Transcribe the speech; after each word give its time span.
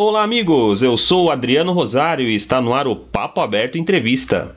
Olá, 0.00 0.22
amigos! 0.22 0.80
Eu 0.80 0.96
sou 0.96 1.28
Adriano 1.28 1.72
Rosário 1.72 2.28
e 2.28 2.34
está 2.36 2.60
no 2.60 2.72
ar 2.72 2.86
o 2.86 2.94
Papo 2.94 3.40
Aberto 3.40 3.78
Entrevista. 3.78 4.56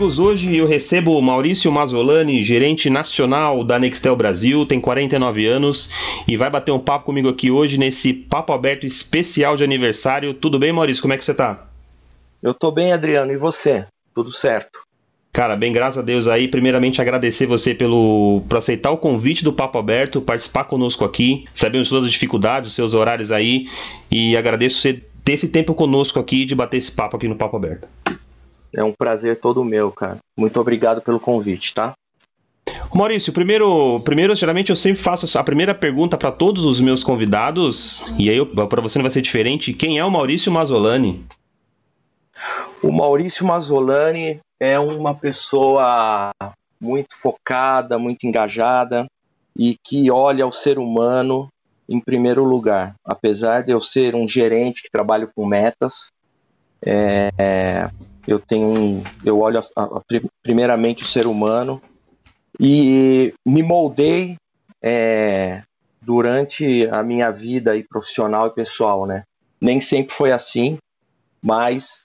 Amigos, 0.00 0.18
hoje 0.18 0.56
eu 0.56 0.66
recebo 0.66 1.14
o 1.14 1.20
Maurício 1.20 1.70
Mazzolani, 1.70 2.42
gerente 2.42 2.88
nacional 2.88 3.62
da 3.62 3.78
Nextel 3.78 4.16
Brasil, 4.16 4.64
tem 4.64 4.80
49 4.80 5.46
anos 5.46 5.90
e 6.26 6.38
vai 6.38 6.48
bater 6.48 6.72
um 6.72 6.78
papo 6.78 7.04
comigo 7.04 7.28
aqui 7.28 7.50
hoje 7.50 7.76
nesse 7.76 8.14
papo 8.14 8.54
aberto 8.54 8.86
especial 8.86 9.58
de 9.58 9.62
aniversário. 9.62 10.32
Tudo 10.32 10.58
bem, 10.58 10.72
Maurício? 10.72 11.02
Como 11.02 11.12
é 11.12 11.18
que 11.18 11.24
você 11.24 11.34
tá? 11.34 11.68
Eu 12.42 12.54
tô 12.54 12.70
bem, 12.70 12.94
Adriano, 12.94 13.30
e 13.30 13.36
você? 13.36 13.84
Tudo 14.14 14.32
certo? 14.32 14.78
Cara, 15.34 15.54
bem, 15.54 15.70
graças 15.70 15.98
a 15.98 16.02
Deus 16.02 16.28
aí. 16.28 16.48
Primeiramente, 16.48 17.02
agradecer 17.02 17.44
você 17.44 17.74
pelo 17.74 18.42
por 18.48 18.56
aceitar 18.56 18.92
o 18.92 18.96
convite 18.96 19.44
do 19.44 19.52
Papo 19.52 19.76
Aberto, 19.76 20.22
participar 20.22 20.64
conosco 20.64 21.04
aqui. 21.04 21.44
Sabemos 21.52 21.90
todas 21.90 22.06
as 22.06 22.12
dificuldades, 22.12 22.70
os 22.70 22.74
seus 22.74 22.94
horários 22.94 23.30
aí, 23.30 23.66
e 24.10 24.34
agradeço 24.34 24.80
você 24.80 25.04
ter 25.22 25.34
esse 25.34 25.48
tempo 25.48 25.74
conosco 25.74 26.18
aqui 26.18 26.46
de 26.46 26.54
bater 26.54 26.78
esse 26.78 26.90
papo 26.90 27.18
aqui 27.18 27.28
no 27.28 27.36
Papo 27.36 27.58
Aberto. 27.58 27.86
É 28.74 28.84
um 28.84 28.92
prazer 28.92 29.40
todo 29.40 29.64
meu, 29.64 29.90
cara. 29.90 30.18
Muito 30.36 30.60
obrigado 30.60 31.02
pelo 31.02 31.18
convite, 31.20 31.74
tá? 31.74 31.94
Maurício, 32.94 33.32
primeiro, 33.32 34.00
primeiro 34.00 34.34
geralmente 34.34 34.70
eu 34.70 34.76
sempre 34.76 35.00
faço 35.00 35.38
a 35.38 35.44
primeira 35.44 35.74
pergunta 35.74 36.16
para 36.16 36.32
todos 36.32 36.64
os 36.64 36.80
meus 36.80 37.04
convidados, 37.04 38.04
e 38.18 38.28
aí 38.28 38.44
para 38.44 38.80
você 38.80 38.98
não 38.98 39.04
vai 39.04 39.10
ser 39.10 39.22
diferente. 39.22 39.72
Quem 39.72 39.98
é 39.98 40.04
o 40.04 40.10
Maurício 40.10 40.50
Mazzolani? 40.50 41.24
O 42.82 42.90
Maurício 42.90 43.46
Mazzolani 43.46 44.40
é 44.58 44.78
uma 44.78 45.14
pessoa 45.14 46.32
muito 46.80 47.16
focada, 47.16 47.98
muito 47.98 48.26
engajada 48.26 49.06
e 49.56 49.76
que 49.84 50.10
olha 50.10 50.46
o 50.46 50.52
ser 50.52 50.78
humano 50.78 51.48
em 51.88 52.00
primeiro 52.00 52.44
lugar. 52.44 52.94
Apesar 53.04 53.62
de 53.62 53.72
eu 53.72 53.80
ser 53.80 54.14
um 54.14 54.26
gerente 54.26 54.82
que 54.82 54.90
trabalho 54.90 55.30
com 55.34 55.46
metas, 55.46 56.10
é, 56.82 57.90
eu 58.26 58.38
tenho 58.38 59.02
eu 59.24 59.38
olho 59.40 59.60
a, 59.76 59.82
a, 59.82 60.02
primeiramente 60.42 61.02
o 61.02 61.06
ser 61.06 61.26
humano 61.26 61.80
e 62.58 63.32
me 63.46 63.62
moldei 63.62 64.36
é, 64.82 65.62
durante 66.00 66.86
a 66.88 67.02
minha 67.02 67.30
vida 67.30 67.76
e 67.76 67.82
profissional 67.82 68.48
e 68.48 68.54
pessoal, 68.54 69.06
né? 69.06 69.24
Nem 69.60 69.80
sempre 69.80 70.14
foi 70.14 70.32
assim, 70.32 70.78
mas 71.42 72.00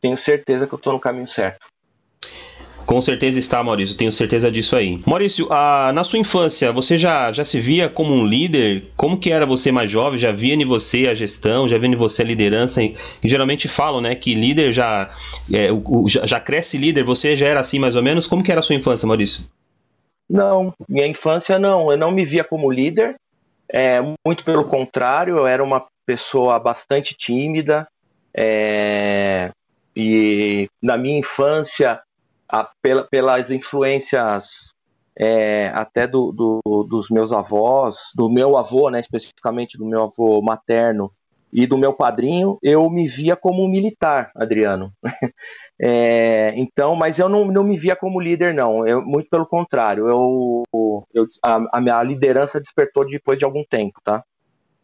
tenho 0.00 0.16
certeza 0.16 0.66
que 0.66 0.74
eu 0.74 0.78
estou 0.78 0.92
no 0.92 1.00
caminho 1.00 1.26
certo. 1.26 1.66
Com 2.88 3.02
certeza 3.02 3.38
está, 3.38 3.62
Maurício, 3.62 3.94
tenho 3.94 4.10
certeza 4.10 4.50
disso 4.50 4.74
aí. 4.74 4.98
Maurício, 5.06 5.46
ah, 5.50 5.92
na 5.92 6.02
sua 6.02 6.18
infância, 6.18 6.72
você 6.72 6.96
já, 6.96 7.30
já 7.30 7.44
se 7.44 7.60
via 7.60 7.86
como 7.86 8.14
um 8.14 8.24
líder? 8.24 8.86
Como 8.96 9.18
que 9.18 9.30
era 9.30 9.44
você 9.44 9.70
mais 9.70 9.90
jovem? 9.90 10.18
Já 10.18 10.32
via 10.32 10.54
em 10.54 10.64
você 10.64 11.06
a 11.06 11.14
gestão, 11.14 11.68
já 11.68 11.76
via 11.76 11.90
em 11.90 11.94
você 11.94 12.22
a 12.22 12.24
liderança? 12.24 12.82
E, 12.82 12.96
geralmente 13.22 13.68
falam, 13.68 14.00
né, 14.00 14.14
que 14.14 14.34
líder 14.34 14.72
já, 14.72 15.10
é, 15.52 15.70
o, 15.70 16.08
já, 16.08 16.24
já 16.24 16.40
cresce 16.40 16.78
líder, 16.78 17.04
você 17.04 17.36
já 17.36 17.46
era 17.46 17.60
assim 17.60 17.78
mais 17.78 17.94
ou 17.94 18.02
menos? 18.02 18.26
Como 18.26 18.42
que 18.42 18.50
era 18.50 18.60
a 18.60 18.64
sua 18.64 18.74
infância, 18.74 19.06
Maurício? 19.06 19.44
Não, 20.26 20.72
minha 20.88 21.06
infância 21.06 21.58
não, 21.58 21.92
eu 21.92 21.98
não 21.98 22.10
me 22.10 22.24
via 22.24 22.42
como 22.42 22.70
líder, 22.70 23.16
é, 23.70 24.00
muito 24.26 24.42
pelo 24.42 24.64
contrário, 24.64 25.36
eu 25.36 25.46
era 25.46 25.62
uma 25.62 25.84
pessoa 26.06 26.58
bastante 26.58 27.14
tímida, 27.14 27.86
é, 28.34 29.50
e 29.94 30.70
na 30.82 30.96
minha 30.96 31.18
infância 31.18 32.00
a, 32.48 32.68
pela, 32.82 33.04
pelas 33.04 33.50
influências 33.50 34.72
é, 35.18 35.68
até 35.74 36.06
do, 36.06 36.32
do, 36.32 36.84
dos 36.84 37.10
meus 37.10 37.32
avós, 37.32 37.96
do 38.14 38.30
meu 38.30 38.56
avô, 38.56 38.88
né, 38.88 39.00
especificamente 39.00 39.76
do 39.76 39.84
meu 39.84 40.04
avô 40.04 40.40
materno 40.40 41.12
e 41.52 41.66
do 41.66 41.78
meu 41.78 41.92
padrinho, 41.92 42.58
eu 42.62 42.88
me 42.90 43.06
via 43.08 43.34
como 43.34 43.64
um 43.64 43.68
militar, 43.68 44.30
Adriano. 44.36 44.92
é, 45.80 46.52
então, 46.56 46.94
mas 46.94 47.18
eu 47.18 47.28
não, 47.28 47.46
não 47.46 47.64
me 47.64 47.76
via 47.76 47.96
como 47.96 48.20
líder, 48.20 48.54
não. 48.54 48.86
Eu, 48.86 49.02
muito 49.02 49.28
pelo 49.30 49.46
contrário, 49.46 50.08
eu, 50.08 50.62
eu 51.14 51.26
a, 51.42 51.78
a 51.78 51.80
minha 51.80 52.02
liderança 52.02 52.60
despertou 52.60 53.06
depois 53.06 53.38
de 53.38 53.44
algum 53.44 53.64
tempo, 53.64 53.98
tá? 54.04 54.22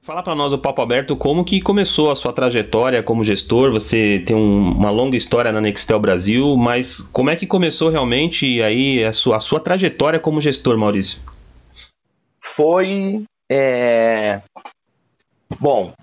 Fala 0.05 0.23
para 0.23 0.35
nós 0.35 0.53
o 0.53 0.59
Papo 0.59 0.83
Aberto 0.83 1.17
como 1.17 1.47
que 1.47 1.63
começou 1.63 2.11
a 2.11 2.17
sua 2.17 2.31
trajetória 2.31 3.03
como 3.03 3.25
gestor. 3.25 3.73
Você 3.73 4.23
tem 4.27 4.37
um, 4.37 4.73
uma 4.73 4.91
longa 4.91 5.17
história 5.17 5.51
na 5.51 5.63
Nextel 5.63 5.99
Brasil, 5.99 6.55
mas 6.59 7.01
como 7.01 7.31
é 7.31 7.37
que 7.37 7.47
começou 7.47 7.89
realmente 7.89 8.61
aí 8.61 9.03
a 9.03 9.15
sua, 9.15 9.39
a 9.39 9.41
sua 9.41 9.61
trajetória 9.61 10.21
como 10.21 10.43
gestor, 10.43 10.77
Maurício? 10.77 11.19
Foi 12.39 13.25
é... 13.51 14.43
bom. 15.59 15.95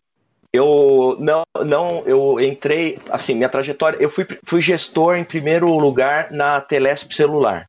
Eu 0.52 1.16
não, 1.20 1.44
não, 1.64 2.04
eu 2.08 2.40
entrei 2.42 2.98
assim 3.08 3.36
minha 3.36 3.50
trajetória. 3.50 4.02
Eu 4.02 4.10
fui, 4.10 4.26
fui 4.44 4.64
gestor 4.64 5.16
em 5.16 5.24
primeiro 5.24 5.78
lugar 5.78 6.32
na 6.32 6.60
Telesp 6.60 7.14
celular. 7.14 7.68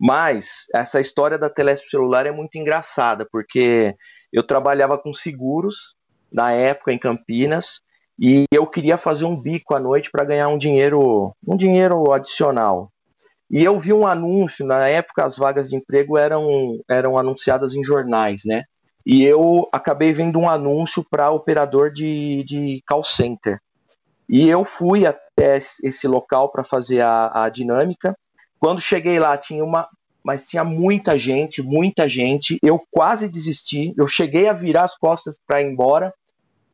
Mas 0.00 0.64
essa 0.72 0.98
história 0.98 1.36
da 1.36 1.50
Telesp 1.50 1.86
celular 1.88 2.24
é 2.24 2.32
muito 2.32 2.56
engraçada 2.56 3.28
porque 3.30 3.94
eu 4.32 4.42
trabalhava 4.42 4.96
com 4.96 5.12
seguros 5.12 5.94
na 6.32 6.52
época 6.52 6.90
em 6.90 6.98
Campinas 6.98 7.80
e 8.18 8.46
eu 8.50 8.66
queria 8.66 8.96
fazer 8.96 9.26
um 9.26 9.38
bico 9.38 9.74
à 9.74 9.78
noite 9.78 10.10
para 10.10 10.24
ganhar 10.24 10.48
um 10.48 10.56
dinheiro, 10.56 11.34
um 11.46 11.56
dinheiro 11.56 12.12
adicional. 12.12 12.90
E 13.50 13.62
eu 13.62 13.78
vi 13.78 13.92
um 13.92 14.06
anúncio, 14.06 14.64
na 14.64 14.88
época 14.88 15.24
as 15.24 15.36
vagas 15.36 15.68
de 15.68 15.76
emprego 15.76 16.16
eram, 16.16 16.78
eram 16.88 17.18
anunciadas 17.18 17.74
em 17.74 17.84
jornais, 17.84 18.42
né? 18.46 18.62
E 19.04 19.24
eu 19.24 19.68
acabei 19.72 20.12
vendo 20.12 20.38
um 20.38 20.48
anúncio 20.48 21.04
para 21.10 21.30
operador 21.30 21.92
de, 21.92 22.44
de 22.44 22.82
call 22.86 23.02
center. 23.02 23.58
E 24.28 24.48
eu 24.48 24.64
fui 24.64 25.04
até 25.04 25.58
esse 25.82 26.06
local 26.06 26.50
para 26.50 26.62
fazer 26.62 27.00
a, 27.00 27.44
a 27.44 27.48
dinâmica. 27.48 28.16
Quando 28.60 28.78
cheguei 28.78 29.18
lá, 29.18 29.38
tinha 29.38 29.64
uma, 29.64 29.88
mas 30.22 30.46
tinha 30.46 30.62
muita 30.62 31.18
gente, 31.18 31.62
muita 31.62 32.06
gente. 32.06 32.58
Eu 32.62 32.80
quase 32.90 33.26
desisti. 33.26 33.94
Eu 33.96 34.06
cheguei 34.06 34.48
a 34.48 34.52
virar 34.52 34.84
as 34.84 34.94
costas 34.94 35.38
para 35.46 35.62
ir 35.62 35.72
embora. 35.72 36.12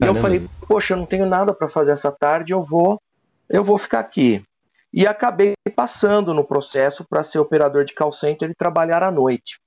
E 0.03 0.05
eu 0.05 0.15
falei, 0.17 0.47
poxa, 0.69 0.93
eu 0.93 0.99
não 0.99 1.07
tenho 1.07 1.25
nada 1.25 1.55
para 1.55 1.69
fazer 1.69 1.93
essa 1.93 2.13
tarde, 2.13 2.53
eu 2.53 2.63
vou, 2.63 3.01
eu 3.49 3.65
vou 3.65 3.79
ficar 3.79 4.01
aqui. 4.01 4.45
E 4.93 5.07
acabei 5.07 5.55
passando 5.75 6.35
no 6.35 6.45
processo 6.45 7.05
para 7.09 7.23
ser 7.23 7.39
operador 7.39 7.85
de 7.85 7.95
call 7.95 8.13
center 8.13 8.51
e 8.51 8.55
trabalhar 8.55 9.03
à 9.03 9.11
noite. 9.11 9.59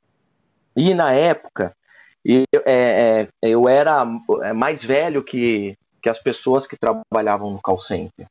E 0.75 0.93
na 0.93 1.13
época, 1.13 1.75
eu, 2.23 2.43
é, 2.65 3.27
é, 3.41 3.49
eu 3.49 3.67
era 3.67 4.05
mais 4.53 4.83
velho 4.83 5.23
que, 5.23 5.75
que 6.01 6.09
as 6.09 6.19
pessoas 6.19 6.67
que 6.67 6.77
trabalhavam 6.77 7.49
no 7.49 7.61
call 7.61 7.79
center 7.79 8.27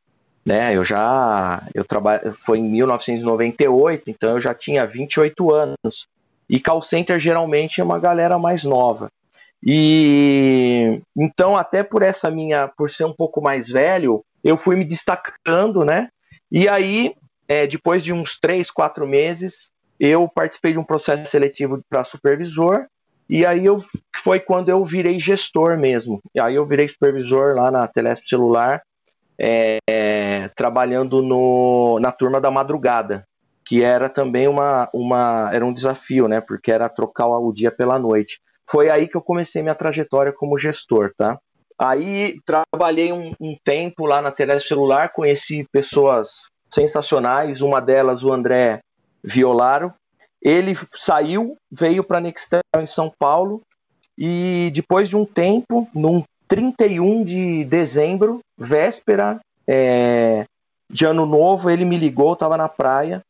né? 0.49 0.75
Eu 0.75 0.83
já 0.83 1.63
eu 1.75 1.85
trabalho 1.85 2.33
foi 2.33 2.59
em 2.59 2.71
1998, 2.71 4.09
então 4.09 4.31
eu 4.31 4.41
já 4.41 4.55
tinha 4.55 4.87
28 4.87 5.53
anos. 5.53 6.09
E 6.49 6.59
call 6.59 6.81
center 6.81 7.21
geralmente 7.21 7.83
é 7.83 7.85
uma 7.85 7.99
galera 7.99 8.39
mais 8.39 8.65
nova. 8.65 9.11
E 9.63 11.03
então 11.15 11.55
até 11.55 11.83
por 11.83 12.03
essa 12.03 12.31
minha 12.31 12.67
por 12.67 12.91
ser 12.91 13.05
um 13.05 13.13
pouco 13.13 13.43
mais 13.43 13.69
velho, 13.69 14.25
eu 14.43 14.57
fui 14.57 14.75
me 14.75 14.87
destacando, 14.87 15.85
né? 15.85 16.09
E 16.51 16.67
aí, 16.67 17.15
é, 17.47 17.67
depois 17.67 18.03
de 18.03 18.15
uns 18.15 18.39
três, 18.39 18.71
quatro 18.71 19.07
meses, 19.07 19.69
eu 20.01 20.27
participei 20.27 20.73
de 20.73 20.79
um 20.79 20.85
processo 20.85 21.31
seletivo 21.31 21.83
para 21.91 22.05
supervisor. 22.05 22.87
E 23.29 23.45
aí 23.45 23.67
eu 23.67 23.85
foi 24.25 24.41
quando 24.41 24.71
eu 24.71 24.83
virei 24.83 25.21
gestor 25.21 25.77
mesmo. 25.77 26.23
E 26.35 26.41
aí 26.41 26.55
eu 26.55 26.65
virei 26.65 26.89
supervisor 26.89 27.55
lá 27.55 27.71
na 27.71 27.87
Telesp 27.87 28.27
Celular 28.27 28.81
é, 29.40 30.50
trabalhando 30.56 31.23
no, 31.23 31.99
na 32.00 32.11
turma 32.11 32.40
da 32.40 32.50
madrugada, 32.50 33.25
que 33.64 33.82
era 33.82 34.08
também 34.08 34.49
uma, 34.49 34.88
uma 34.93 35.50
era 35.52 35.64
um 35.64 35.73
desafio, 35.73 36.26
né? 36.26 36.40
Porque 36.40 36.73
era 36.73 36.88
trocar 36.88 37.29
o 37.29 37.52
dia 37.52 37.70
pela 37.70 37.99
noite. 37.99 38.40
Foi 38.69 38.90
aí 38.90 39.06
que 39.06 39.17
eu 39.17 39.23
comecei 39.23 39.62
minha 39.62 39.75
trajetória 39.75 40.32
como 40.32 40.58
gestor, 40.58 41.12
tá? 41.17 41.38
Aí 41.79 42.40
trabalhei 42.44 43.12
um, 43.12 43.32
um 43.40 43.56
tempo 43.64 44.05
lá 44.05 44.20
na 44.20 44.32
Telesp 44.32 44.67
Celular, 44.67 45.12
conheci 45.12 45.67
pessoas 45.70 46.49
sensacionais, 46.73 47.61
uma 47.61 47.81
delas 47.81 48.25
o 48.25 48.32
André 48.32 48.81
Violaro. 49.23 49.94
Ele 50.43 50.76
saiu, 50.94 51.56
veio 51.70 52.02
para 52.02 52.20
Nextel 52.20 52.61
em 52.76 52.87
São 52.87 53.12
Paulo 53.17 53.62
e 54.17 54.70
depois 54.75 55.08
de 55.08 55.17
um 55.17 55.25
tempo, 55.25 55.88
num 55.94 56.25
31 56.49 57.25
de 57.25 57.65
dezembro, 57.65 58.41
véspera 58.56 59.39
é, 59.67 60.47
de 60.91 61.05
ano 61.05 61.27
novo, 61.27 61.69
ele 61.69 61.85
me 61.85 61.99
ligou, 61.99 62.33
estava 62.33 62.56
na 62.56 62.69
praia, 62.69 63.23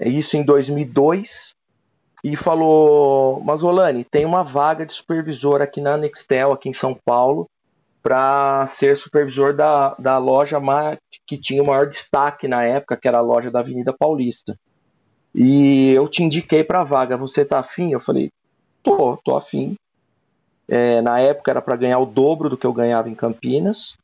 isso 0.00 0.36
em 0.36 0.42
2002, 0.42 1.52
e 2.24 2.36
falou: 2.36 3.40
Masolani, 3.40 4.04
tem 4.04 4.24
uma 4.24 4.42
vaga 4.42 4.84
de 4.84 4.92
supervisor 4.92 5.62
aqui 5.62 5.80
na 5.80 5.96
Nextel, 5.96 6.52
aqui 6.52 6.68
em 6.68 6.72
São 6.72 6.96
Paulo, 7.04 7.46
para 8.02 8.66
ser 8.66 8.96
supervisor 8.96 9.54
da, 9.54 9.94
da 9.98 10.18
loja 10.18 10.58
que 11.26 11.38
tinha 11.38 11.62
o 11.62 11.66
maior 11.66 11.88
destaque 11.88 12.48
na 12.48 12.64
época, 12.64 12.96
que 12.96 13.06
era 13.06 13.18
a 13.18 13.22
loja 13.22 13.50
da 13.50 13.60
Avenida 13.60 13.92
Paulista. 13.92 14.58
E 15.34 15.90
eu 15.90 16.08
te 16.08 16.22
indiquei 16.22 16.64
para 16.64 16.80
a 16.80 16.84
vaga, 16.84 17.16
você 17.16 17.44
tá 17.44 17.58
afim? 17.58 17.92
Eu 17.92 18.00
falei, 18.00 18.30
tô, 18.82 19.16
tô 19.18 19.36
afim. 19.36 19.76
É, 20.68 21.00
na 21.00 21.18
época 21.18 21.50
era 21.50 21.62
para 21.62 21.76
ganhar 21.76 21.98
o 21.98 22.06
dobro 22.06 22.48
do 22.48 22.56
que 22.56 22.66
eu 22.66 22.72
ganhava 22.72 23.08
em 23.08 23.14
Campinas. 23.14 23.96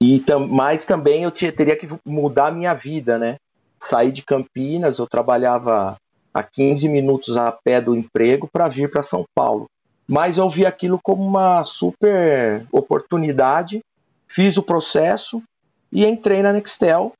E 0.00 0.20
tam, 0.20 0.46
mas 0.46 0.84
também 0.84 1.22
eu 1.22 1.30
tinha, 1.30 1.50
teria 1.50 1.76
que 1.76 1.88
mudar 2.04 2.48
a 2.48 2.52
minha 2.52 2.74
vida, 2.74 3.18
né? 3.18 3.36
Sair 3.80 4.12
de 4.12 4.22
Campinas, 4.22 4.98
eu 4.98 5.06
trabalhava 5.06 5.96
a 6.32 6.42
15 6.42 6.88
minutos 6.88 7.36
a 7.36 7.50
pé 7.52 7.80
do 7.80 7.94
emprego 7.94 8.48
para 8.52 8.68
vir 8.68 8.90
para 8.90 9.02
São 9.02 9.24
Paulo. 9.34 9.66
Mas 10.06 10.36
eu 10.36 10.48
vi 10.50 10.66
aquilo 10.66 11.00
como 11.02 11.24
uma 11.24 11.64
super 11.64 12.66
oportunidade, 12.70 13.80
fiz 14.28 14.56
o 14.56 14.62
processo 14.62 15.42
e 15.90 16.04
entrei 16.04 16.42
na 16.42 16.52
Nextel. 16.52 17.12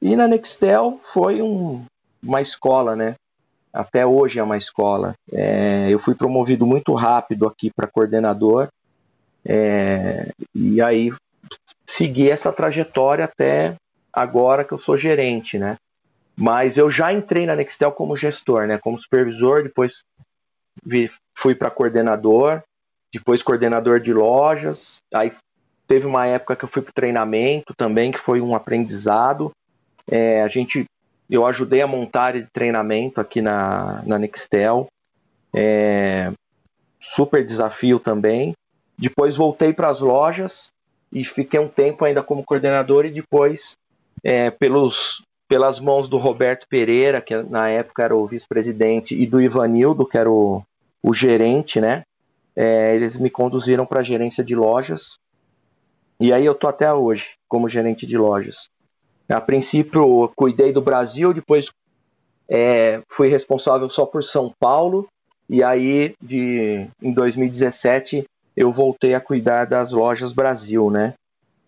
E 0.00 0.16
na 0.16 0.26
Nextel 0.26 0.98
foi 1.02 1.42
um, 1.42 1.84
uma 2.22 2.40
escola, 2.40 2.96
né? 2.96 3.16
Até 3.72 4.04
hoje 4.04 4.38
é 4.38 4.42
uma 4.42 4.56
escola. 4.56 5.14
É, 5.32 5.88
eu 5.88 5.98
fui 5.98 6.14
promovido 6.14 6.66
muito 6.66 6.92
rápido 6.94 7.46
aqui 7.46 7.70
para 7.70 7.86
coordenador. 7.86 8.68
É, 9.44 10.30
e 10.54 10.80
aí 10.82 11.12
segui 11.86 12.30
essa 12.30 12.52
trajetória 12.52 13.24
até 13.24 13.76
agora 14.12 14.64
que 14.64 14.72
eu 14.72 14.78
sou 14.78 14.96
gerente, 14.96 15.58
né? 15.58 15.76
Mas 16.36 16.76
eu 16.76 16.90
já 16.90 17.12
entrei 17.12 17.46
na 17.46 17.54
Nextel 17.54 17.92
como 17.92 18.16
gestor, 18.16 18.66
né? 18.66 18.78
Como 18.78 18.98
supervisor, 18.98 19.62
depois 19.62 20.02
fui 21.34 21.54
para 21.54 21.70
coordenador, 21.70 22.62
depois 23.12 23.42
coordenador 23.42 24.00
de 24.00 24.12
lojas. 24.12 24.96
Aí 25.12 25.32
teve 25.86 26.06
uma 26.06 26.26
época 26.26 26.56
que 26.56 26.64
eu 26.64 26.68
fui 26.68 26.82
para 26.82 26.92
treinamento 26.92 27.74
também, 27.74 28.12
que 28.12 28.18
foi 28.18 28.40
um 28.40 28.54
aprendizado. 28.54 29.50
É, 30.08 30.42
a 30.42 30.48
gente, 30.48 30.84
eu 31.30 31.46
ajudei 31.46 31.80
a 31.80 31.86
montar 31.86 32.32
de 32.32 32.46
treinamento 32.52 33.20
aqui 33.20 33.40
na, 33.40 34.02
na 34.04 34.18
Nextel. 34.18 34.88
É, 35.54 36.32
super 37.00 37.44
desafio 37.44 38.00
também. 38.00 38.52
Depois 38.98 39.36
voltei 39.36 39.72
para 39.72 39.88
as 39.88 40.00
lojas 40.00 40.68
e 41.12 41.24
fiquei 41.24 41.60
um 41.60 41.68
tempo 41.68 42.04
ainda 42.04 42.22
como 42.22 42.44
coordenador 42.44 43.06
e 43.06 43.10
depois, 43.10 43.76
é, 44.22 44.50
pelos, 44.50 45.22
pelas 45.48 45.78
mãos 45.78 46.08
do 46.08 46.18
Roberto 46.18 46.66
Pereira, 46.68 47.20
que 47.20 47.34
na 47.42 47.68
época 47.68 48.02
era 48.02 48.14
o 48.14 48.26
vice-presidente, 48.26 49.14
e 49.14 49.26
do 49.26 49.40
Ivanildo, 49.40 50.06
que 50.06 50.18
era 50.18 50.30
o, 50.30 50.62
o 51.02 51.14
gerente, 51.14 51.80
né? 51.80 52.02
É, 52.54 52.94
eles 52.94 53.16
me 53.16 53.30
conduziram 53.30 53.86
para 53.86 54.00
a 54.00 54.04
gerência 54.04 54.44
de 54.44 54.54
lojas. 54.54 55.18
E 56.18 56.32
aí 56.32 56.44
eu 56.44 56.54
tô 56.54 56.66
até 56.66 56.92
hoje 56.92 57.36
como 57.48 57.68
gerente 57.68 58.04
de 58.04 58.18
lojas. 58.18 58.68
A 59.30 59.40
princípio 59.40 60.30
cuidei 60.34 60.72
do 60.72 60.82
Brasil, 60.82 61.32
depois 61.32 61.70
é, 62.48 63.00
fui 63.08 63.28
responsável 63.28 63.88
só 63.88 64.04
por 64.04 64.24
São 64.24 64.52
Paulo. 64.58 65.06
E 65.48 65.62
aí 65.62 66.14
de, 66.20 66.86
em 67.00 67.12
2017 67.12 68.24
eu 68.56 68.72
voltei 68.72 69.14
a 69.14 69.20
cuidar 69.20 69.66
das 69.66 69.92
lojas 69.92 70.32
Brasil, 70.32 70.90
né? 70.90 71.14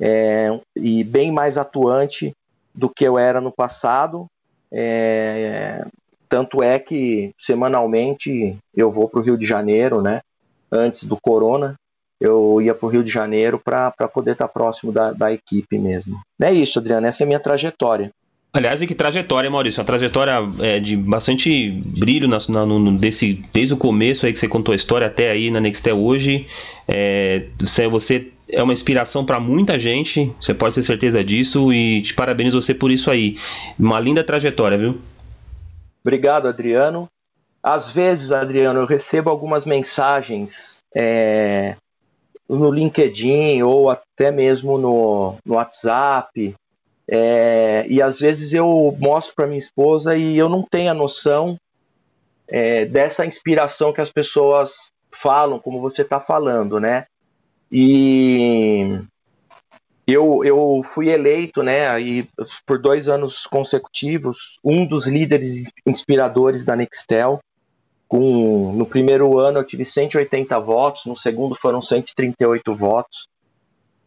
É, 0.01 0.49
e 0.75 1.05
bem 1.05 1.31
mais 1.31 1.57
atuante 1.57 2.33
do 2.75 2.89
que 2.89 3.05
eu 3.05 3.17
era 3.17 3.41
no 3.41 3.53
passado. 3.53 4.27
É, 4.71 5.85
tanto 6.29 6.63
é 6.63 6.79
que 6.79 7.31
semanalmente 7.39 8.57
eu 8.75 8.91
vou 8.91 9.09
para 9.09 9.21
o 9.21 9.23
Rio 9.23 9.37
de 9.37 9.47
Janeiro, 9.47 10.03
né? 10.03 10.21
Antes 10.71 11.05
do 11.05 11.17
Corona, 11.21 11.75
eu 12.23 12.63
ia 12.63 12.73
para 12.73 12.87
o 12.87 12.89
Rio 12.89 13.03
de 13.03 13.11
Janeiro 13.11 13.59
para 13.59 13.91
poder 14.13 14.33
estar 14.33 14.47
tá 14.47 14.53
próximo 14.53 14.93
da, 14.93 15.13
da 15.13 15.33
equipe 15.33 15.77
mesmo. 15.77 16.21
É 16.41 16.53
isso, 16.53 16.79
Adriano, 16.79 17.07
essa 17.07 17.23
é 17.23 17.25
a 17.25 17.27
minha 17.27 17.41
trajetória. 17.41 18.11
Aliás, 18.53 18.83
e 18.83 18.87
que 18.87 18.95
trajetória, 18.95 19.51
Maurício? 19.51 19.81
Uma 19.81 19.87
trajetória 19.87 20.35
é, 20.61 20.79
de 20.79 20.95
bastante 20.95 21.71
brilho 21.99 22.29
na, 22.29 22.37
na, 22.51 22.67
no, 22.67 22.99
desse, 22.99 23.43
desde 23.53 23.75
o 23.75 23.79
começo 23.79 24.27
aí 24.27 24.33
que 24.33 24.39
você 24.39 24.47
contou 24.47 24.73
a 24.73 24.77
história 24.77 25.07
até 25.07 25.31
aí 25.31 25.51
na 25.51 25.59
Nextel 25.59 25.99
hoje. 25.99 26.47
É, 26.87 27.47
você 27.91 28.31
é 28.51 28.63
uma 28.63 28.75
inspiração 28.75 29.25
para 29.25 29.41
muita 29.41 29.79
gente, 29.79 30.31
você 30.39 30.53
pode 30.53 30.75
ter 30.75 30.83
certeza 30.83 31.25
disso 31.25 31.73
e 31.73 32.03
te 32.03 32.15
parabenizo 32.15 32.61
você 32.61 32.75
por 32.75 32.91
isso 32.91 33.11
aí. 33.11 33.39
Uma 33.79 33.99
linda 33.99 34.23
trajetória, 34.23 34.77
viu? 34.77 35.01
Obrigado, 36.05 36.47
Adriano. 36.47 37.09
Às 37.63 37.91
vezes, 37.91 38.31
Adriano, 38.33 38.81
eu 38.81 38.87
recebo 38.87 39.31
algumas 39.31 39.65
mensagens 39.65 40.83
é, 40.95 41.77
no 42.57 42.71
LinkedIn 42.71 43.63
ou 43.63 43.91
até 43.91 44.31
mesmo 44.31 44.79
no, 44.79 45.37
no 45.45 45.55
WhatsApp. 45.55 46.55
É, 47.09 47.85
e 47.89 48.01
às 48.01 48.19
vezes 48.19 48.53
eu 48.53 48.97
mostro 48.99 49.35
para 49.35 49.47
minha 49.47 49.59
esposa 49.59 50.17
e 50.17 50.37
eu 50.37 50.49
não 50.49 50.63
tenho 50.63 50.91
a 50.91 50.95
noção 50.95 51.59
é, 52.49 52.85
dessa 52.85 53.27
inspiração 53.27 53.93
que 53.93 54.01
as 54.01 54.11
pessoas 54.11 54.73
falam, 55.11 55.59
como 55.59 55.81
você 55.81 56.03
está 56.03 56.21
falando, 56.21 56.79
né? 56.79 57.07
E 57.71 58.99
eu, 60.07 60.45
eu 60.45 60.81
fui 60.85 61.09
eleito, 61.09 61.63
né, 61.63 61.89
aí, 61.89 62.29
por 62.67 62.79
dois 62.79 63.09
anos 63.09 63.47
consecutivos, 63.47 64.59
um 64.63 64.87
dos 64.87 65.07
líderes 65.07 65.71
inspiradores 65.87 66.65
da 66.65 66.77
Nextel. 66.77 67.41
Com, 68.13 68.75
no 68.75 68.85
primeiro 68.85 69.39
ano 69.39 69.59
eu 69.59 69.65
tive 69.65 69.87
180 69.87 70.61
votos, 70.61 71.07
no 71.07 71.17
segundo 71.17 71.55
foram 71.55 71.81
138 71.81 72.75
votos. 72.75 73.27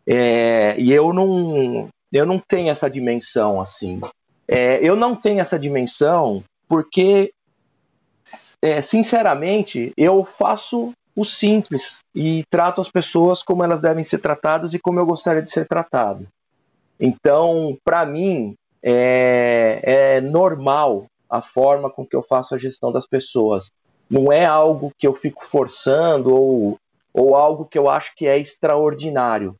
É, 0.05 0.75
e 0.77 0.93
eu 0.93 1.11
não, 1.11 1.89
eu 2.13 2.23
não 2.23 2.37
tenho 2.37 2.69
essa 2.69 2.87
dimensão 2.87 3.59
assim. 3.59 3.99
É, 4.47 4.77
eu 4.87 4.95
não 4.95 5.15
tenho 5.15 5.39
essa 5.39 5.57
dimensão 5.57 6.43
porque, 6.67 7.33
é, 8.61 8.79
sinceramente, 8.79 9.91
eu 9.97 10.23
faço 10.23 10.93
o 11.15 11.25
simples 11.25 11.97
e 12.13 12.43
trato 12.47 12.81
as 12.81 12.89
pessoas 12.89 13.41
como 13.41 13.63
elas 13.63 13.81
devem 13.81 14.03
ser 14.03 14.19
tratadas 14.19 14.75
e 14.75 14.77
como 14.77 14.99
eu 14.99 15.05
gostaria 15.07 15.41
de 15.41 15.49
ser 15.49 15.67
tratado. 15.67 16.27
Então, 16.99 17.75
para 17.83 18.05
mim, 18.05 18.53
é, 18.83 19.79
é, 19.81 20.21
normal 20.21 21.07
a 21.27 21.41
forma 21.41 21.89
com 21.89 22.05
que 22.05 22.15
eu 22.15 22.21
faço 22.21 22.53
a 22.53 22.59
gestão 22.59 22.91
das 22.91 23.07
pessoas. 23.07 23.71
Não 24.09 24.31
é 24.31 24.45
algo 24.45 24.91
que 24.97 25.07
eu 25.07 25.13
fico 25.13 25.43
forçando 25.45 26.33
ou, 26.33 26.77
ou 27.13 27.35
algo 27.35 27.65
que 27.65 27.77
eu 27.77 27.89
acho 27.89 28.15
que 28.15 28.27
é 28.27 28.37
extraordinário. 28.37 29.55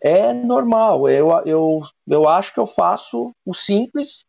É 0.00 0.32
normal. 0.32 1.08
Eu, 1.08 1.30
eu, 1.44 1.82
eu 2.06 2.28
acho 2.28 2.52
que 2.52 2.60
eu 2.60 2.66
faço 2.66 3.32
o 3.44 3.54
simples 3.54 4.24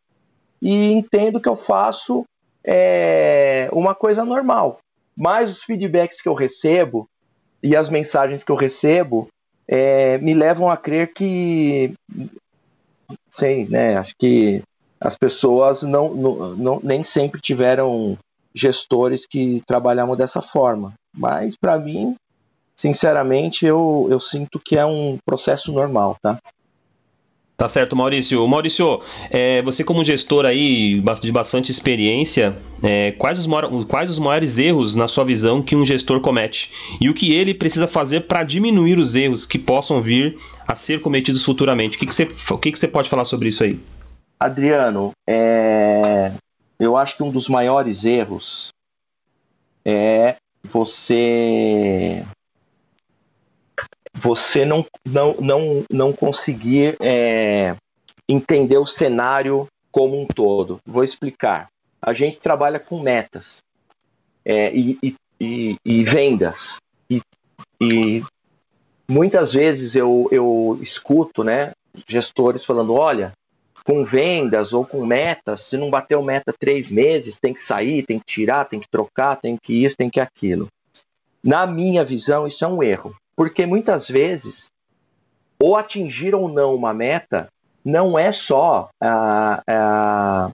e 0.60 0.92
entendo 0.92 1.40
que 1.40 1.48
eu 1.48 1.56
faço 1.56 2.24
é, 2.64 3.68
uma 3.72 3.94
coisa 3.94 4.24
normal. 4.24 4.78
Mas 5.16 5.50
os 5.50 5.62
feedbacks 5.62 6.20
que 6.20 6.28
eu 6.28 6.34
recebo 6.34 7.08
e 7.62 7.76
as 7.76 7.88
mensagens 7.88 8.44
que 8.44 8.52
eu 8.52 8.56
recebo 8.56 9.28
é, 9.66 10.16
me 10.18 10.32
levam 10.32 10.70
a 10.70 10.76
crer 10.76 11.12
que, 11.12 11.94
sei, 13.30 13.66
né? 13.66 13.96
Acho 13.96 14.14
que 14.18 14.62
as 15.00 15.16
pessoas 15.16 15.82
não, 15.82 16.14
não, 16.14 16.56
não 16.56 16.80
nem 16.82 17.04
sempre 17.04 17.40
tiveram 17.40 18.16
gestores 18.54 19.26
que 19.26 19.62
trabalhavam 19.66 20.16
dessa 20.16 20.42
forma. 20.42 20.94
Mas 21.16 21.56
para 21.56 21.78
mim, 21.78 22.16
sinceramente, 22.76 23.66
eu, 23.66 24.06
eu 24.10 24.20
sinto 24.20 24.58
que 24.58 24.76
é 24.76 24.84
um 24.84 25.18
processo 25.24 25.72
normal, 25.72 26.16
tá? 26.22 26.38
Tá 27.58 27.68
certo, 27.68 27.96
Maurício. 27.96 28.46
Maurício, 28.46 29.00
é, 29.30 29.60
você 29.62 29.82
como 29.82 30.04
gestor 30.04 30.46
aí 30.46 31.02
de 31.20 31.32
bastante 31.32 31.72
experiência, 31.72 32.56
é, 32.80 33.10
quais, 33.18 33.36
os 33.36 33.48
maiores, 33.48 33.84
quais 33.86 34.08
os 34.08 34.18
maiores 34.20 34.58
erros, 34.58 34.94
na 34.94 35.08
sua 35.08 35.24
visão, 35.24 35.60
que 35.60 35.74
um 35.74 35.84
gestor 35.84 36.20
comete? 36.20 36.70
E 37.00 37.10
o 37.10 37.14
que 37.14 37.32
ele 37.32 37.52
precisa 37.52 37.88
fazer 37.88 38.28
para 38.28 38.44
diminuir 38.44 38.96
os 38.96 39.16
erros 39.16 39.44
que 39.44 39.58
possam 39.58 40.00
vir 40.00 40.38
a 40.68 40.76
ser 40.76 41.00
cometidos 41.00 41.44
futuramente? 41.44 41.96
O 41.96 41.98
que, 41.98 42.06
que, 42.06 42.14
você, 42.14 42.28
o 42.48 42.58
que, 42.58 42.70
que 42.70 42.78
você 42.78 42.86
pode 42.86 43.10
falar 43.10 43.24
sobre 43.24 43.48
isso 43.48 43.64
aí? 43.64 43.80
Adriano, 44.38 45.10
é, 45.28 46.30
eu 46.78 46.96
acho 46.96 47.16
que 47.16 47.22
um 47.22 47.30
dos 47.30 47.48
maiores 47.48 48.04
erros 48.04 48.68
é 49.84 50.36
você 50.64 52.24
você 54.14 54.64
não, 54.64 54.84
não, 55.06 55.34
não, 55.34 55.84
não 55.90 56.12
conseguir 56.12 56.96
é, 57.00 57.76
entender 58.28 58.76
o 58.76 58.86
cenário 58.86 59.66
como 59.92 60.20
um 60.20 60.26
todo. 60.26 60.80
Vou 60.84 61.04
explicar. 61.04 61.68
A 62.02 62.12
gente 62.12 62.38
trabalha 62.38 62.80
com 62.80 63.00
metas 63.00 63.58
é, 64.44 64.74
e, 64.74 64.98
e, 65.02 65.14
e, 65.40 65.76
e, 65.84 66.04
vendas. 66.04 66.76
E, 67.08 67.20
e 67.80 68.22
muitas 69.08 69.52
vezes 69.52 69.94
eu, 69.94 70.28
eu 70.32 70.78
escuto 70.82 71.44
né, 71.44 71.72
gestores 72.06 72.64
falando: 72.64 72.94
olha, 72.94 73.32
com 73.88 74.04
vendas 74.04 74.74
ou 74.74 74.84
com 74.84 75.06
metas, 75.06 75.62
se 75.62 75.78
não 75.78 75.88
bateu 75.88 76.22
meta 76.22 76.52
três 76.52 76.90
meses, 76.90 77.38
tem 77.40 77.54
que 77.54 77.60
sair, 77.60 78.04
tem 78.04 78.18
que 78.18 78.26
tirar, 78.26 78.66
tem 78.66 78.78
que 78.78 78.90
trocar, 78.90 79.36
tem 79.36 79.56
que 79.56 79.82
isso, 79.82 79.96
tem 79.96 80.10
que 80.10 80.20
aquilo. 80.20 80.68
Na 81.42 81.66
minha 81.66 82.04
visão, 82.04 82.46
isso 82.46 82.62
é 82.62 82.68
um 82.68 82.82
erro, 82.82 83.16
porque 83.34 83.64
muitas 83.64 84.06
vezes, 84.06 84.66
ou 85.58 85.74
atingir 85.74 86.34
ou 86.34 86.50
não 86.50 86.74
uma 86.74 86.92
meta, 86.92 87.48
não 87.82 88.18
é 88.18 88.30
só 88.30 88.90
a, 89.00 89.62
a 89.66 90.50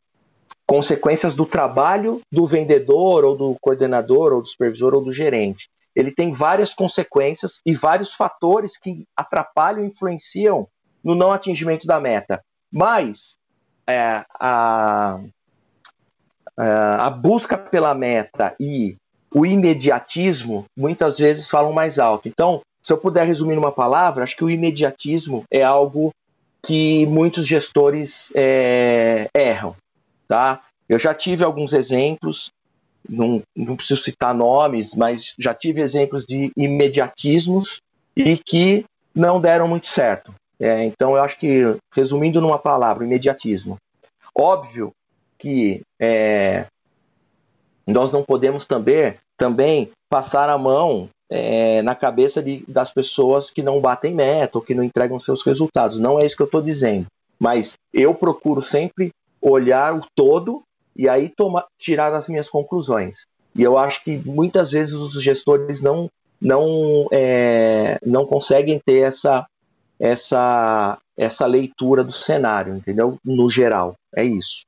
consequências 0.64 1.34
do 1.34 1.44
trabalho 1.44 2.20
do 2.30 2.46
vendedor 2.46 3.24
ou 3.24 3.36
do 3.36 3.56
coordenador 3.60 4.32
ou 4.32 4.42
do 4.42 4.48
supervisor 4.48 4.94
ou 4.94 5.04
do 5.04 5.12
gerente. 5.12 5.68
Ele 5.96 6.12
tem 6.12 6.30
várias 6.30 6.72
consequências 6.72 7.60
e 7.66 7.74
vários 7.74 8.14
fatores 8.14 8.76
que 8.76 9.02
atrapalham 9.16 9.84
e 9.84 9.88
influenciam 9.88 10.68
no 11.02 11.16
não 11.16 11.32
atingimento 11.32 11.84
da 11.84 11.98
meta. 11.98 12.40
Mas 12.74 13.36
é, 13.86 14.24
a, 14.34 15.20
a 16.56 17.10
busca 17.10 17.56
pela 17.56 17.94
meta 17.94 18.52
e 18.58 18.96
o 19.32 19.46
imediatismo 19.46 20.64
muitas 20.76 21.16
vezes 21.16 21.48
falam 21.48 21.72
mais 21.72 22.00
alto. 22.00 22.28
Então, 22.28 22.62
se 22.82 22.92
eu 22.92 22.98
puder 22.98 23.24
resumir 23.26 23.54
numa 23.54 23.70
palavra, 23.70 24.24
acho 24.24 24.36
que 24.36 24.42
o 24.42 24.50
imediatismo 24.50 25.44
é 25.48 25.62
algo 25.62 26.10
que 26.66 27.06
muitos 27.06 27.46
gestores 27.46 28.32
é, 28.34 29.28
erram, 29.32 29.76
tá? 30.26 30.60
Eu 30.88 30.98
já 30.98 31.14
tive 31.14 31.44
alguns 31.44 31.72
exemplos, 31.72 32.50
não, 33.08 33.40
não 33.54 33.76
preciso 33.76 34.02
citar 34.02 34.34
nomes, 34.34 34.94
mas 34.94 35.32
já 35.38 35.54
tive 35.54 35.80
exemplos 35.80 36.24
de 36.24 36.50
imediatismos 36.56 37.78
e 38.16 38.36
que 38.36 38.84
não 39.14 39.40
deram 39.40 39.68
muito 39.68 39.86
certo. 39.86 40.34
É, 40.58 40.84
então, 40.84 41.16
eu 41.16 41.22
acho 41.22 41.38
que, 41.38 41.76
resumindo 41.92 42.40
numa 42.40 42.58
palavra, 42.58 43.04
imediatismo. 43.04 43.76
Óbvio 44.36 44.92
que 45.38 45.82
é, 46.00 46.66
nós 47.86 48.12
não 48.12 48.22
podemos 48.22 48.66
também, 48.66 49.14
também 49.36 49.90
passar 50.08 50.48
a 50.48 50.58
mão 50.58 51.08
é, 51.30 51.82
na 51.82 51.94
cabeça 51.94 52.42
de, 52.42 52.64
das 52.68 52.92
pessoas 52.92 53.50
que 53.50 53.62
não 53.62 53.80
batem 53.80 54.14
meta 54.14 54.58
ou 54.58 54.64
que 54.64 54.74
não 54.74 54.84
entregam 54.84 55.18
seus 55.18 55.42
resultados. 55.42 55.98
Não 55.98 56.18
é 56.18 56.26
isso 56.26 56.36
que 56.36 56.42
eu 56.42 56.46
estou 56.46 56.62
dizendo. 56.62 57.06
Mas 57.38 57.74
eu 57.92 58.14
procuro 58.14 58.62
sempre 58.62 59.10
olhar 59.40 59.94
o 59.94 60.06
todo 60.14 60.62
e 60.96 61.08
aí 61.08 61.28
toma, 61.28 61.64
tirar 61.78 62.14
as 62.14 62.28
minhas 62.28 62.48
conclusões. 62.48 63.26
E 63.54 63.62
eu 63.62 63.76
acho 63.76 64.02
que 64.02 64.16
muitas 64.24 64.72
vezes 64.72 64.94
os 64.94 65.20
gestores 65.22 65.80
não, 65.80 66.08
não, 66.40 67.06
é, 67.12 67.98
não 68.04 68.26
conseguem 68.26 68.80
ter 68.84 69.00
essa, 69.00 69.46
essa, 70.04 70.98
essa 71.16 71.46
leitura 71.46 72.04
do 72.04 72.12
cenário, 72.12 72.76
entendeu? 72.76 73.16
No 73.24 73.50
geral, 73.50 73.96
é 74.14 74.22
isso. 74.22 74.66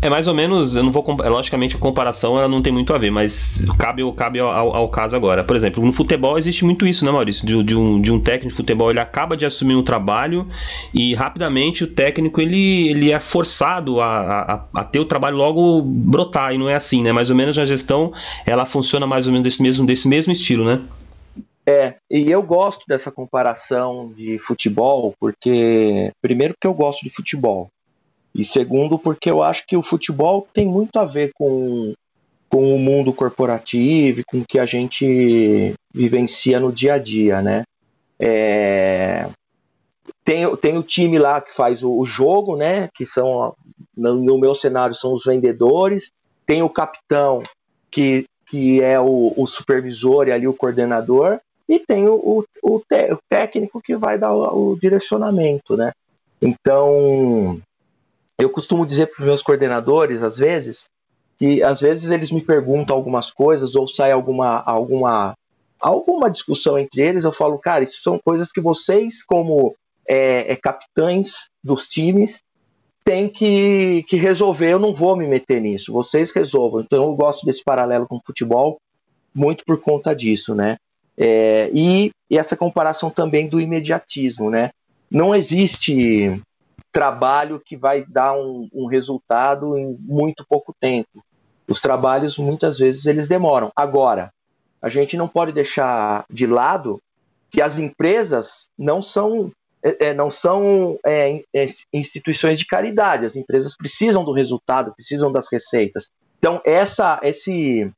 É 0.00 0.10
mais 0.10 0.28
ou 0.28 0.34
menos, 0.34 0.76
eu 0.76 0.82
não 0.82 0.92
vou. 0.92 1.02
Logicamente, 1.24 1.74
a 1.74 1.78
comparação 1.78 2.38
ela 2.38 2.46
não 2.46 2.62
tem 2.62 2.72
muito 2.72 2.92
a 2.92 2.98
ver, 2.98 3.10
mas 3.10 3.64
cabe, 3.78 4.02
cabe 4.12 4.38
ao, 4.38 4.76
ao 4.76 4.88
caso 4.90 5.16
agora. 5.16 5.42
Por 5.42 5.56
exemplo, 5.56 5.84
no 5.84 5.92
futebol 5.92 6.38
existe 6.38 6.64
muito 6.64 6.86
isso, 6.86 7.04
né, 7.04 7.10
Maurício? 7.10 7.44
De, 7.44 7.64
de, 7.64 7.74
um, 7.74 8.00
de 8.00 8.12
um 8.12 8.20
técnico 8.20 8.50
de 8.50 8.54
futebol, 8.54 8.90
ele 8.90 9.00
acaba 9.00 9.36
de 9.36 9.46
assumir 9.46 9.74
um 9.74 9.82
trabalho 9.82 10.46
e 10.94 11.14
rapidamente 11.14 11.82
o 11.82 11.86
técnico 11.86 12.40
ele, 12.40 12.88
ele 12.88 13.10
é 13.10 13.18
forçado 13.18 14.00
a, 14.00 14.66
a, 14.74 14.80
a 14.80 14.84
ter 14.84 15.00
o 15.00 15.04
trabalho 15.06 15.36
logo 15.36 15.80
brotar, 15.82 16.54
e 16.54 16.58
não 16.58 16.68
é 16.68 16.74
assim, 16.74 17.02
né? 17.02 17.10
Mais 17.10 17.30
ou 17.30 17.36
menos 17.36 17.58
a 17.58 17.64
gestão 17.64 18.12
ela 18.44 18.66
funciona 18.66 19.06
mais 19.06 19.26
ou 19.26 19.32
menos 19.32 19.44
desse 19.44 19.62
mesmo, 19.62 19.86
desse 19.86 20.06
mesmo 20.06 20.32
estilo, 20.32 20.64
né? 20.64 20.82
É, 21.68 21.96
e 22.08 22.30
eu 22.30 22.42
gosto 22.42 22.84
dessa 22.86 23.10
comparação 23.10 24.12
de 24.12 24.38
futebol, 24.38 25.12
porque, 25.18 26.12
primeiro, 26.22 26.54
que 26.60 26.66
eu 26.66 26.72
gosto 26.72 27.02
de 27.02 27.10
futebol. 27.10 27.68
E 28.32 28.44
segundo, 28.44 28.98
porque 28.98 29.28
eu 29.28 29.42
acho 29.42 29.66
que 29.66 29.76
o 29.76 29.82
futebol 29.82 30.46
tem 30.52 30.66
muito 30.66 30.96
a 30.98 31.04
ver 31.04 31.32
com, 31.34 31.92
com 32.48 32.74
o 32.74 32.78
mundo 32.78 33.12
corporativo, 33.12 34.22
com 34.26 34.40
o 34.40 34.46
que 34.46 34.58
a 34.58 34.66
gente 34.66 35.74
vivencia 35.92 36.60
no 36.60 36.70
dia 36.70 36.94
a 36.94 36.98
dia, 36.98 37.42
né? 37.42 37.64
É... 38.18 39.28
Tem, 40.22 40.56
tem 40.56 40.76
o 40.76 40.82
time 40.82 41.18
lá 41.18 41.40
que 41.40 41.52
faz 41.52 41.82
o, 41.82 41.98
o 41.98 42.04
jogo, 42.04 42.56
né? 42.56 42.88
Que 42.94 43.06
são, 43.06 43.54
no, 43.96 44.14
no, 44.14 44.38
meu 44.38 44.54
cenário, 44.54 44.94
são 44.94 45.14
os 45.14 45.24
vendedores. 45.24 46.10
Tem 46.44 46.62
o 46.62 46.68
capitão, 46.68 47.42
que, 47.90 48.26
que 48.46 48.82
é 48.82 49.00
o, 49.00 49.32
o 49.36 49.46
supervisor 49.46 50.28
e 50.28 50.32
ali 50.32 50.46
o 50.46 50.54
coordenador. 50.54 51.40
E 51.68 51.78
tem 51.78 52.08
o, 52.08 52.44
o, 52.62 52.80
te, 52.80 53.12
o 53.12 53.18
técnico 53.28 53.80
que 53.82 53.96
vai 53.96 54.18
dar 54.18 54.32
o, 54.32 54.72
o 54.72 54.78
direcionamento, 54.78 55.76
né? 55.76 55.92
Então, 56.40 57.60
eu 58.38 58.50
costumo 58.50 58.86
dizer 58.86 59.06
para 59.06 59.22
os 59.22 59.26
meus 59.26 59.42
coordenadores, 59.42 60.22
às 60.22 60.38
vezes, 60.38 60.84
que 61.38 61.62
às 61.62 61.80
vezes 61.80 62.10
eles 62.10 62.30
me 62.30 62.40
perguntam 62.40 62.96
algumas 62.96 63.30
coisas 63.30 63.74
ou 63.74 63.88
sai 63.88 64.12
alguma, 64.12 64.62
alguma, 64.62 65.34
alguma 65.80 66.30
discussão 66.30 66.78
entre 66.78 67.02
eles, 67.02 67.24
eu 67.24 67.32
falo, 67.32 67.58
cara, 67.58 67.84
isso 67.84 68.02
são 68.02 68.18
coisas 68.18 68.52
que 68.52 68.60
vocês, 68.60 69.24
como 69.24 69.74
é, 70.08 70.52
é, 70.52 70.56
capitães 70.56 71.48
dos 71.62 71.88
times, 71.88 72.40
têm 73.04 73.28
que, 73.28 74.04
que 74.04 74.16
resolver. 74.16 74.70
Eu 74.70 74.78
não 74.78 74.94
vou 74.94 75.16
me 75.16 75.26
meter 75.26 75.60
nisso, 75.60 75.92
vocês 75.92 76.32
resolvam. 76.32 76.80
Então 76.80 77.04
eu 77.04 77.14
gosto 77.14 77.44
desse 77.44 77.62
paralelo 77.62 78.06
com 78.06 78.16
o 78.16 78.22
futebol 78.24 78.78
muito 79.34 79.64
por 79.64 79.80
conta 79.80 80.14
disso, 80.14 80.54
né? 80.54 80.76
É, 81.18 81.70
e, 81.72 82.10
e 82.30 82.38
essa 82.38 82.56
comparação 82.56 83.10
também 83.10 83.48
do 83.48 83.60
imediatismo, 83.60 84.50
né? 84.50 84.70
Não 85.10 85.34
existe 85.34 86.42
trabalho 86.92 87.60
que 87.64 87.76
vai 87.76 88.04
dar 88.06 88.32
um, 88.32 88.68
um 88.72 88.86
resultado 88.86 89.76
em 89.76 89.96
muito 90.00 90.44
pouco 90.48 90.74
tempo. 90.80 91.22
Os 91.68 91.80
trabalhos 91.80 92.38
muitas 92.38 92.78
vezes 92.78 93.06
eles 93.06 93.28
demoram. 93.28 93.70
Agora, 93.76 94.30
a 94.80 94.88
gente 94.88 95.16
não 95.16 95.28
pode 95.28 95.52
deixar 95.52 96.24
de 96.30 96.46
lado 96.46 97.00
que 97.50 97.60
as 97.60 97.78
empresas 97.78 98.66
não 98.78 99.02
são 99.02 99.50
é, 99.82 100.06
é 100.06 100.14
não 100.14 100.30
são 100.30 100.98
é, 101.04 101.42
é, 101.54 101.66
instituições 101.92 102.58
de 102.58 102.66
caridade. 102.66 103.26
As 103.26 103.36
empresas 103.36 103.76
precisam 103.76 104.24
do 104.24 104.32
resultado, 104.32 104.94
precisam 104.94 105.30
das 105.30 105.48
receitas. 105.50 106.08
Então 106.38 106.60
essa 106.64 107.20
esse 107.22 107.90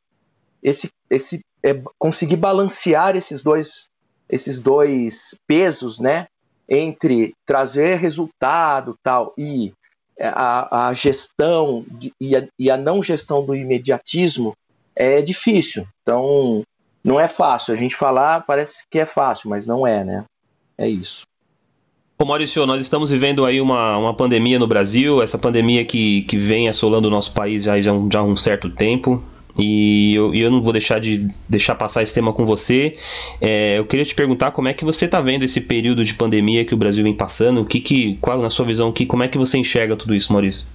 esse 0.63 0.91
esse 1.11 1.41
é, 1.63 1.81
conseguir 1.99 2.37
balancear 2.37 3.17
esses 3.17 3.43
dois 3.43 3.89
esses 4.31 4.61
dois 4.61 5.35
pesos, 5.47 5.99
né? 5.99 6.27
entre 6.69 7.35
trazer 7.47 7.97
resultado 7.97 8.95
tal 9.03 9.33
e 9.39 9.73
é, 10.19 10.29
a, 10.29 10.89
a 10.89 10.93
gestão 10.93 11.87
e, 12.21 12.37
a, 12.37 12.47
e 12.59 12.71
a 12.71 12.77
não 12.77 13.03
gestão 13.03 13.45
do 13.45 13.55
imediatismo 13.55 14.55
é 14.95 15.23
difícil. 15.23 15.87
Então, 16.03 16.63
não 17.03 17.19
é 17.19 17.27
fácil. 17.27 17.73
A 17.73 17.77
gente 17.77 17.97
falar 17.97 18.45
parece 18.45 18.85
que 18.91 18.99
é 18.99 19.07
fácil, 19.07 19.49
mas 19.49 19.67
não 19.67 19.87
é, 19.87 20.05
né? 20.05 20.25
É 20.77 20.89
isso. 20.89 21.23
Ô 22.21 22.25
Maurício, 22.25 22.67
nós 22.67 22.83
estamos 22.83 23.11
vivendo 23.11 23.45
aí 23.45 23.61
uma, 23.61 23.97
uma 23.97 24.13
pandemia 24.13 24.59
no 24.59 24.67
Brasil, 24.67 25.23
essa 25.23 25.39
pandemia 25.39 25.85
que, 25.85 26.23
que 26.23 26.37
vem 26.37 26.69
assolando 26.69 27.07
o 27.07 27.11
nosso 27.11 27.33
país 27.33 27.63
já, 27.65 27.81
já, 27.81 27.93
já 28.13 28.19
há 28.19 28.25
um 28.25 28.37
certo 28.37 28.69
tempo. 28.69 29.23
E 29.59 30.15
eu, 30.15 30.35
eu 30.35 30.51
não 30.51 30.63
vou 30.63 30.73
deixar 30.73 31.01
de 31.01 31.29
deixar 31.49 31.75
passar 31.75 32.03
esse 32.03 32.15
tema 32.15 32.33
com 32.33 32.47
você. 32.47 32.93
É, 33.41 33.79
eu 33.79 33.87
queria 33.87 34.05
te 34.05 34.15
perguntar 34.15 34.53
como 34.53 34.69
é 34.69 34.75
que 34.75 34.85
você 34.85 35.07
está 35.07 35.21
vendo 35.21 35.45
esse 35.45 35.61
período 35.61 36.05
de 36.05 36.15
pandemia 36.15 36.65
que 36.65 36.75
o 36.75 36.77
Brasil 36.77 37.03
vem 37.03 37.17
passando. 37.17 37.61
O 37.63 37.67
que, 37.67 37.81
que 37.81 38.17
qual 38.19 38.41
na 38.41 38.51
sua 38.51 38.65
visão, 38.65 38.93
que, 38.93 39.05
como 39.05 39.25
é 39.25 39.29
que 39.29 39.37
você 39.37 39.59
enxerga 39.59 39.97
tudo 39.97 40.15
isso, 40.15 40.33
Maurício? 40.33 40.69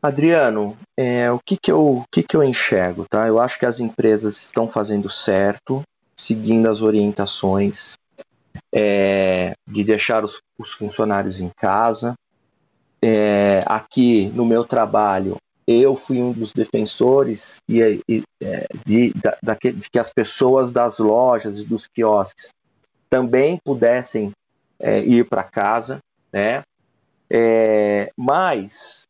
Adriano, 0.00 0.76
é, 0.96 1.30
o 1.32 1.40
que 1.44 1.56
que, 1.56 1.72
eu, 1.72 1.80
o 1.80 2.04
que 2.12 2.22
que 2.22 2.36
eu 2.36 2.44
enxergo, 2.44 3.06
tá? 3.10 3.26
Eu 3.26 3.40
acho 3.40 3.58
que 3.58 3.66
as 3.66 3.80
empresas 3.80 4.38
estão 4.38 4.68
fazendo 4.68 5.10
certo, 5.10 5.82
seguindo 6.16 6.68
as 6.68 6.80
orientações 6.80 7.96
é, 8.72 9.54
de 9.66 9.82
deixar 9.82 10.24
os, 10.24 10.40
os, 10.58 10.72
funcionários 10.72 11.40
em 11.40 11.50
casa. 11.56 12.14
É, 13.02 13.64
aqui 13.66 14.26
no 14.34 14.44
meu 14.44 14.64
trabalho, 14.64 15.36
eu 15.66 15.96
fui 15.96 16.22
um 16.22 16.32
dos 16.32 16.52
defensores 16.52 17.56
e, 17.68 18.02
e, 18.08 18.22
é, 18.40 18.66
de, 18.86 19.12
de, 19.12 19.72
de, 19.72 19.90
que 19.90 19.98
as 19.98 20.12
pessoas 20.12 20.70
das 20.70 20.98
lojas 20.98 21.60
e 21.60 21.64
dos 21.64 21.86
quiosques 21.86 22.50
também 23.10 23.58
pudessem 23.64 24.30
é, 24.78 25.00
ir 25.00 25.28
para 25.28 25.42
casa, 25.42 25.98
né? 26.32 26.62
É, 27.28 28.12
mas 28.16 29.02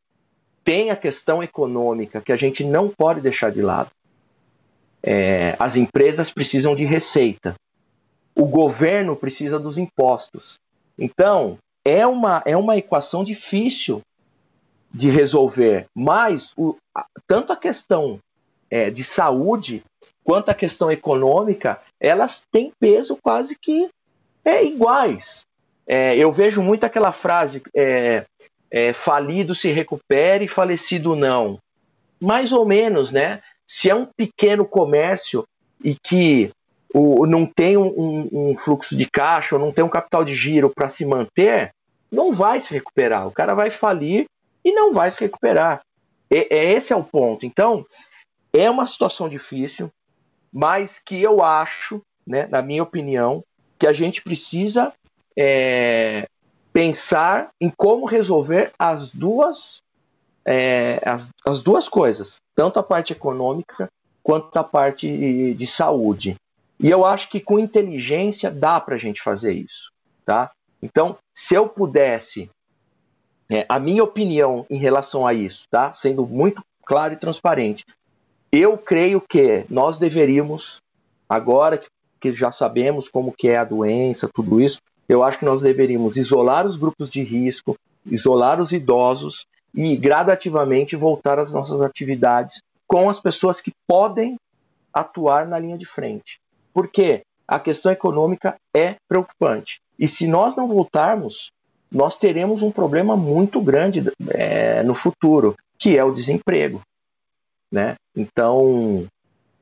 tem 0.65 0.91
a 0.91 0.97
questão 0.97 1.43
econômica 1.43 2.21
que 2.21 2.33
a 2.33 2.37
gente 2.37 2.65
não 2.65 2.89
pode 2.89 3.21
deixar 3.21 3.53
de 3.53 3.61
lado. 3.61 3.91
É, 5.03 5.55
as 5.59 5.77
empresas 5.77 6.31
precisam 6.31 6.75
de 6.75 6.85
receita, 6.85 7.55
o 8.35 8.47
governo 8.47 9.15
precisa 9.15 9.59
dos 9.59 9.77
impostos. 9.77 10.59
Então 10.99 11.59
é 11.85 12.07
uma 12.07 12.43
é 12.47 12.57
uma 12.57 12.77
equação 12.77 13.23
difícil 13.23 14.01
de 14.93 15.11
resolver, 15.11 15.87
mas 15.95 16.53
o, 16.57 16.77
tanto 17.27 17.53
a 17.53 17.57
questão 17.57 18.19
é, 18.71 18.91
de 18.91 19.05
saúde 19.05 19.85
quanto 20.27 20.49
a 20.49 20.55
questão 20.55 20.91
econômica, 20.91 21.81
elas 22.01 22.45
têm 22.51 22.73
peso 22.81 23.17
quase 23.23 23.57
que 23.57 23.89
é, 24.45 24.65
iguais. 24.65 25.45
É, 25.87 26.17
eu 26.17 26.33
vejo 26.33 26.61
muito 26.61 26.85
aquela 26.85 27.13
frase: 27.13 27.63
é, 27.75 28.25
é, 28.71 28.93
falido 28.93 29.55
se 29.55 29.71
recupere, 29.71 30.49
falecido 30.49 31.15
não. 31.15 31.59
Mais 32.21 32.53
ou 32.53 32.67
menos, 32.67 33.13
né? 33.13 33.41
Se 33.67 33.89
é 33.89 33.95
um 33.95 34.07
pequeno 34.07 34.67
comércio 34.67 35.45
e 35.85 35.95
que 35.95 36.51
o, 36.93 37.27
não 37.27 37.47
tem 37.47 37.77
um, 37.77 38.29
um, 38.33 38.57
fluxo 38.57 38.97
de 38.97 39.07
caixa, 39.07 39.55
ou 39.55 39.61
não 39.61 39.71
tem 39.71 39.85
um 39.85 39.89
capital 39.89 40.25
de 40.25 40.35
giro 40.35 40.71
para 40.71 40.89
se 40.89 41.05
manter, 41.05 41.71
não 42.11 42.33
vai 42.33 42.59
se 42.59 42.73
recuperar. 42.73 43.29
O 43.29 43.33
cara 43.33 43.55
vai 43.55 43.71
falir 43.71 44.27
e 44.67 44.73
não 44.73 44.93
vai 44.93 45.09
se 45.13 45.21
recuperar. 45.21 45.81
E, 46.29 46.49
é, 46.51 46.73
esse 46.73 46.93
é 46.93 46.97
o 46.97 47.05
ponto. 47.05 47.47
Então, 47.47 47.87
é 48.53 48.69
uma 48.69 48.85
situação 48.89 49.29
difícil, 49.29 49.89
mas 50.53 50.99
que 50.99 51.23
eu 51.23 51.45
acho, 51.45 52.03
né, 52.27 52.49
na 52.49 52.61
minha 52.61 52.83
opinião, 52.83 53.45
que 53.79 53.87
a 53.87 53.93
gente 53.93 54.21
precisa 54.23 54.93
é, 55.39 56.27
pensar 56.73 57.51
em 57.61 57.71
como 57.71 58.07
resolver 58.07 58.73
as 58.77 59.13
duas 59.13 59.81
é, 60.45 61.01
as, 61.05 61.29
as 61.45 61.63
duas 61.63 61.89
coisas, 61.89 62.37
tanto 62.55 62.79
a 62.79 62.83
parte 62.83 63.13
econômica 63.13 63.89
quanto 64.23 64.57
a 64.57 64.63
parte 64.65 65.55
de 65.55 65.67
saúde. 65.67 66.37
E 66.79 66.89
eu 66.89 67.05
acho 67.05 67.29
que 67.29 67.41
com 67.41 67.59
inteligência 67.59 68.51
dá 68.51 68.81
para 68.81 68.95
a 68.95 68.99
gente 68.99 69.23
fazer 69.23 69.53
isso, 69.53 69.91
tá? 70.25 70.53
Então, 70.81 71.19
se 71.35 71.55
eu 71.55 71.69
pudesse, 71.69 72.49
é, 73.49 73.65
a 73.69 73.79
minha 73.79 74.03
opinião 74.03 74.67
em 74.69 74.77
relação 74.77 75.27
a 75.27 75.33
isso, 75.33 75.65
tá? 75.71 75.95
Sendo 75.95 76.27
muito 76.27 76.63
claro 76.85 77.15
e 77.15 77.17
transparente, 77.17 77.85
eu 78.51 78.77
creio 78.79 79.21
que 79.21 79.65
nós 79.69 79.99
deveríamos, 79.99 80.81
agora 81.29 81.79
que, 82.21 82.33
já 82.33 82.51
sabemos 82.51 83.09
como 83.09 83.33
que 83.33 83.49
é 83.49 83.57
a 83.57 83.65
doença, 83.65 84.29
tudo 84.35 84.61
isso, 84.61 84.81
eu 85.09 85.23
acho 85.23 85.39
que 85.39 85.45
nós 85.45 85.61
deveríamos 85.61 86.17
isolar 86.17 86.67
os 86.67 86.77
grupos 86.77 87.09
de 87.09 87.23
risco, 87.23 87.77
isolar 88.05 88.61
os 88.61 88.73
idosos 88.73 89.47
e 89.73 89.97
gradativamente 89.97 90.97
voltar 90.97 91.39
às 91.39 91.53
nossas 91.53 91.81
atividades 91.81 92.61
com 92.87 93.09
as 93.09 93.21
pessoas 93.21 93.61
que 93.61 93.73
podem 93.87 94.37
atuar 94.93 95.47
na 95.47 95.59
linha 95.59 95.79
de 95.79 95.87
frente. 95.87 96.41
Porque 96.73 97.23
a 97.47 97.61
questão 97.61 97.93
econômica 97.93 98.57
é 98.75 98.97
preocupante. 99.09 99.81
E 99.99 100.09
se 100.09 100.27
nós 100.27 100.57
não 100.57 100.67
voltarmos, 100.67 101.53
nós 101.91 102.17
teremos 102.17 102.63
um 102.63 102.71
problema 102.71 103.17
muito 103.17 103.61
grande 103.61 104.05
é, 104.31 104.83
no 104.83 104.95
futuro, 104.95 105.55
que 105.79 105.97
é 105.97 106.05
o 106.05 106.13
desemprego. 106.13 106.81
Né? 107.71 107.95
Então, 108.15 109.07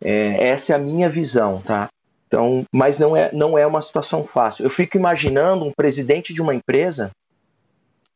é, 0.01 0.49
essa 0.49 0.73
é 0.73 0.77
a 0.77 0.79
minha 0.79 1.09
visão, 1.09 1.63
tá? 1.63 1.89
Então, 2.27 2.65
mas 2.73 2.99
não 2.99 3.17
é, 3.17 3.33
não 3.33 3.57
é 3.57 3.67
uma 3.67 3.81
situação 3.81 4.25
fácil. 4.25 4.65
Eu 4.65 4.71
fico 4.71 4.97
imaginando 4.97 5.65
um 5.65 5.73
presidente 5.73 6.35
de 6.35 6.43
uma 6.43 6.55
empresa 6.55 7.11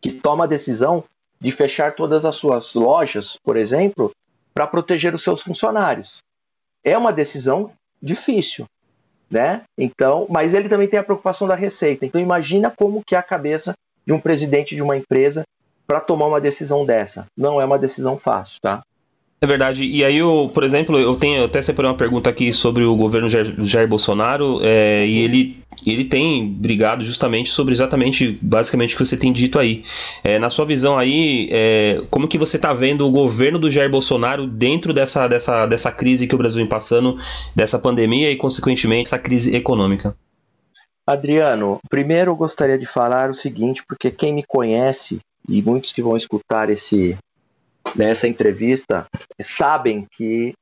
que 0.00 0.12
toma 0.12 0.44
a 0.44 0.48
decisão 0.48 1.04
de 1.40 1.52
fechar 1.52 1.94
todas 1.94 2.24
as 2.24 2.34
suas 2.34 2.74
lojas, 2.74 3.36
por 3.42 3.56
exemplo, 3.56 4.12
para 4.52 4.66
proteger 4.66 5.14
os 5.14 5.22
seus 5.22 5.40
funcionários. 5.42 6.18
É 6.82 6.98
uma 6.98 7.12
decisão 7.12 7.72
difícil, 8.02 8.66
né? 9.30 9.62
Então, 9.76 10.26
mas 10.28 10.52
ele 10.52 10.68
também 10.68 10.88
tem 10.88 10.98
a 10.98 11.04
preocupação 11.04 11.46
da 11.46 11.54
receita. 11.54 12.04
Então, 12.04 12.20
imagina 12.20 12.70
como 12.70 13.02
que 13.04 13.14
é 13.14 13.18
a 13.18 13.22
cabeça 13.22 13.72
de 14.08 14.14
um 14.14 14.18
presidente 14.18 14.74
de 14.74 14.82
uma 14.82 14.96
empresa 14.96 15.44
para 15.86 16.00
tomar 16.00 16.28
uma 16.28 16.40
decisão 16.40 16.82
dessa. 16.82 17.26
Não 17.36 17.60
é 17.60 17.64
uma 17.66 17.78
decisão 17.78 18.16
fácil, 18.16 18.58
tá? 18.62 18.82
É 19.38 19.46
verdade. 19.46 19.84
E 19.84 20.02
aí, 20.02 20.16
eu, 20.16 20.50
por 20.52 20.64
exemplo, 20.64 20.98
eu 20.98 21.14
tenho 21.14 21.40
eu 21.40 21.44
até 21.44 21.60
separei 21.60 21.90
uma 21.90 21.96
pergunta 21.96 22.30
aqui 22.30 22.50
sobre 22.50 22.84
o 22.84 22.96
governo 22.96 23.28
Jair, 23.28 23.54
Jair 23.66 23.86
Bolsonaro, 23.86 24.60
é, 24.62 25.06
e 25.06 25.18
ele, 25.18 25.58
ele 25.86 26.06
tem 26.06 26.48
brigado 26.48 27.04
justamente 27.04 27.50
sobre 27.50 27.74
exatamente, 27.74 28.38
basicamente, 28.40 28.94
o 28.94 28.96
que 28.98 29.04
você 29.04 29.16
tem 29.16 29.30
dito 29.30 29.58
aí. 29.58 29.84
É, 30.24 30.38
na 30.38 30.48
sua 30.48 30.64
visão 30.64 30.96
aí, 30.96 31.46
é, 31.52 32.02
como 32.10 32.26
que 32.26 32.38
você 32.38 32.56
está 32.56 32.72
vendo 32.72 33.06
o 33.06 33.10
governo 33.10 33.58
do 33.58 33.70
Jair 33.70 33.90
Bolsonaro 33.90 34.46
dentro 34.46 34.94
dessa, 34.94 35.28
dessa, 35.28 35.66
dessa 35.66 35.92
crise 35.92 36.26
que 36.26 36.34
o 36.34 36.38
Brasil 36.38 36.58
vem 36.58 36.66
passando, 36.66 37.18
dessa 37.54 37.78
pandemia 37.78 38.32
e, 38.32 38.36
consequentemente, 38.36 39.08
essa 39.08 39.18
crise 39.18 39.54
econômica? 39.54 40.16
Adriano, 41.08 41.80
primeiro 41.88 42.32
eu 42.32 42.36
gostaria 42.36 42.78
de 42.78 42.84
falar 42.84 43.30
o 43.30 43.34
seguinte, 43.34 43.82
porque 43.88 44.10
quem 44.10 44.34
me 44.34 44.44
conhece, 44.44 45.18
e 45.48 45.62
muitos 45.62 45.90
que 45.90 46.02
vão 46.02 46.18
escutar 46.18 46.68
esse, 46.68 47.16
nessa 47.96 48.28
entrevista 48.28 49.06
sabem 49.42 50.06
que, 50.12 50.52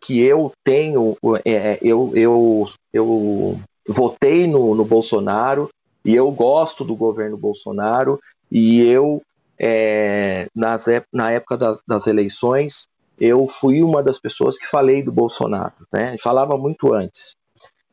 que 0.00 0.20
eu 0.20 0.52
tenho, 0.62 1.16
é, 1.44 1.52
é, 1.52 1.78
eu, 1.82 2.12
eu, 2.14 2.68
eu 2.92 3.60
votei 3.88 4.46
no, 4.46 4.76
no 4.76 4.84
Bolsonaro 4.84 5.68
e 6.04 6.14
eu 6.14 6.30
gosto 6.30 6.84
do 6.84 6.94
governo 6.94 7.36
Bolsonaro 7.36 8.20
e 8.48 8.80
eu, 8.82 9.20
é, 9.58 10.46
nas, 10.54 10.86
na 11.12 11.32
época 11.32 11.56
das, 11.56 11.78
das 11.84 12.06
eleições, 12.06 12.86
eu 13.18 13.48
fui 13.48 13.82
uma 13.82 14.04
das 14.04 14.20
pessoas 14.20 14.56
que 14.56 14.68
falei 14.68 15.02
do 15.02 15.10
Bolsonaro, 15.10 15.74
né? 15.92 16.16
Falava 16.22 16.56
muito 16.56 16.94
antes. 16.94 17.34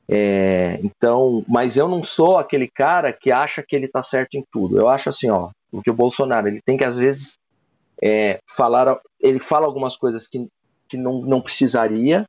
É, 0.09 0.79
então, 0.83 1.43
mas 1.47 1.75
eu 1.75 1.87
não 1.87 2.01
sou 2.01 2.37
aquele 2.37 2.67
cara 2.67 3.11
que 3.11 3.31
acha 3.31 3.61
que 3.61 3.75
ele 3.75 3.87
está 3.87 4.01
certo 4.01 4.35
em 4.35 4.43
tudo. 4.51 4.77
Eu 4.77 4.87
acho 4.87 5.09
assim, 5.09 5.29
ó, 5.29 5.49
o 5.71 5.81
que 5.81 5.91
o 5.91 5.95
Bolsonaro 5.95 6.47
ele 6.47 6.61
tem 6.61 6.77
que 6.77 6.85
às 6.85 6.97
vezes 6.97 7.37
é, 8.01 8.39
falar, 8.47 8.99
ele 9.19 9.39
fala 9.39 9.65
algumas 9.65 9.97
coisas 9.97 10.27
que, 10.27 10.47
que 10.87 10.95
não, 10.95 11.21
não 11.21 11.41
precisaria, 11.41 12.25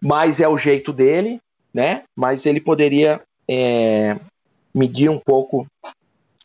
mas 0.00 0.40
é 0.40 0.48
o 0.48 0.56
jeito 0.56 0.92
dele, 0.92 1.40
né? 1.72 2.02
Mas 2.16 2.44
ele 2.44 2.60
poderia 2.60 3.20
é, 3.48 4.18
medir 4.74 5.08
um 5.08 5.18
pouco 5.18 5.66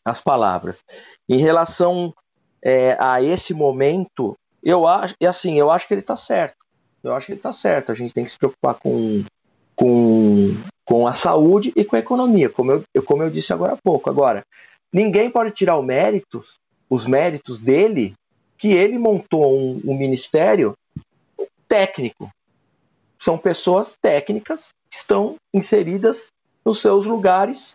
as 0.04 0.20
palavras. 0.20 0.82
Em 1.28 1.38
relação 1.38 2.14
é, 2.62 2.96
a 3.00 3.22
esse 3.22 3.52
momento, 3.52 4.36
eu 4.62 4.86
acho, 4.86 5.14
e 5.20 5.26
assim, 5.26 5.58
eu 5.58 5.70
acho 5.70 5.88
que 5.88 5.94
ele 5.94 6.00
está 6.00 6.16
certo. 6.16 6.56
Eu 7.02 7.12
acho 7.12 7.26
que 7.26 7.32
ele 7.32 7.38
está 7.38 7.52
certo. 7.52 7.92
A 7.92 7.94
gente 7.94 8.12
tem 8.12 8.24
que 8.24 8.30
se 8.30 8.38
preocupar 8.38 8.74
com, 8.74 9.24
com, 9.78 10.56
com 10.84 11.06
a 11.06 11.12
saúde 11.12 11.72
e 11.76 11.84
com 11.84 11.94
a 11.94 12.00
economia, 12.00 12.50
como 12.50 12.72
eu, 12.72 13.02
como 13.04 13.22
eu 13.22 13.30
disse 13.30 13.52
agora 13.52 13.74
há 13.74 13.76
pouco. 13.76 14.10
Agora, 14.10 14.44
ninguém 14.92 15.30
pode 15.30 15.52
tirar 15.52 15.76
o 15.76 15.82
méritos, 15.82 16.56
os 16.90 17.06
méritos 17.06 17.60
dele 17.60 18.14
que 18.56 18.72
ele 18.72 18.98
montou 18.98 19.56
um, 19.56 19.80
um 19.84 19.96
ministério 19.96 20.74
técnico. 21.68 22.28
São 23.20 23.38
pessoas 23.38 23.96
técnicas 24.02 24.70
que 24.90 24.96
estão 24.96 25.36
inseridas 25.54 26.26
nos 26.64 26.80
seus 26.80 27.04
lugares 27.04 27.72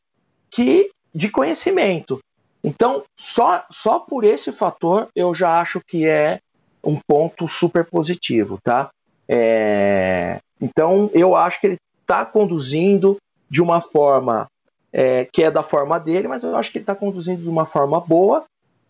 que 0.52 0.92
de 1.16 1.30
conhecimento. 1.30 2.20
Então, 2.62 3.04
só, 3.18 3.66
só 3.72 4.00
por 4.00 4.26
esse 4.26 4.52
fator 4.52 5.08
eu 5.16 5.34
já 5.34 5.62
acho 5.62 5.80
que 5.88 6.06
é 6.06 6.40
um 6.84 7.00
ponto 7.08 7.48
super 7.48 7.86
positivo, 7.86 8.60
tá? 8.62 8.90
É, 9.28 10.40
então, 10.60 11.10
eu 11.14 11.36
acho 11.36 11.62
que 11.62 11.68
ele 11.68 11.78
está 12.04 12.26
conduzindo 12.26 13.18
de 13.50 13.62
uma 13.62 13.82
forma 13.82 14.48
é, 14.92 15.26
que 15.26 15.44
é 15.44 15.50
da 15.50 15.64
forma 15.64 16.00
dele, 16.00 16.28
mas 16.28 16.44
eu 16.44 16.56
acho 16.56 16.72
que 16.72 16.78
ele 16.78 16.84
está 16.84 16.96
conduzindo 16.96 17.42
de 17.42 17.50
uma 17.50 17.66
forma 17.66 18.00
boa, 18.00 18.46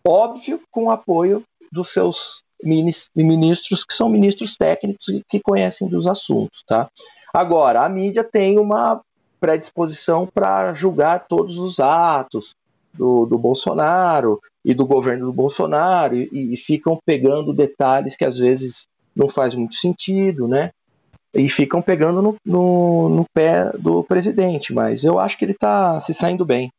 óbvio, 0.06 0.60
com 0.70 0.90
apoio 0.90 1.42
dos 1.72 1.88
seus 1.88 2.44
ministros, 2.62 3.84
que 3.84 3.94
são 3.94 4.08
ministros 4.08 4.56
técnicos 4.56 5.06
que 5.28 5.40
conhecem 5.40 5.88
dos 5.88 6.06
assuntos. 6.06 6.62
Tá? 6.66 6.88
Agora, 7.32 7.84
a 7.84 7.88
mídia 7.88 8.22
tem 8.22 8.58
uma 8.58 9.00
predisposição 9.40 10.26
para 10.26 10.72
julgar 10.72 11.26
todos 11.26 11.58
os 11.58 11.80
atos 11.80 12.54
do, 12.92 13.26
do 13.26 13.36
Bolsonaro 13.36 14.40
e 14.64 14.72
do 14.72 14.86
governo 14.86 15.26
do 15.26 15.32
Bolsonaro 15.32 16.16
e, 16.16 16.54
e 16.54 16.56
ficam 16.56 16.98
pegando 17.04 17.52
detalhes 17.52 18.16
que 18.16 18.24
às 18.24 18.38
vezes 18.38 18.86
não 19.14 19.28
faz 19.28 19.54
muito 19.54 19.74
sentido, 19.74 20.48
né? 20.48 20.70
E 21.34 21.48
ficam 21.48 21.82
pegando 21.82 22.22
no, 22.22 22.36
no, 22.44 23.08
no 23.08 23.24
pé 23.34 23.72
do 23.78 24.04
presidente, 24.04 24.72
mas 24.72 25.02
eu 25.02 25.18
acho 25.18 25.36
que 25.36 25.44
ele 25.44 25.52
está 25.52 26.00
se 26.00 26.14
saindo 26.14 26.44
bem. 26.44 26.70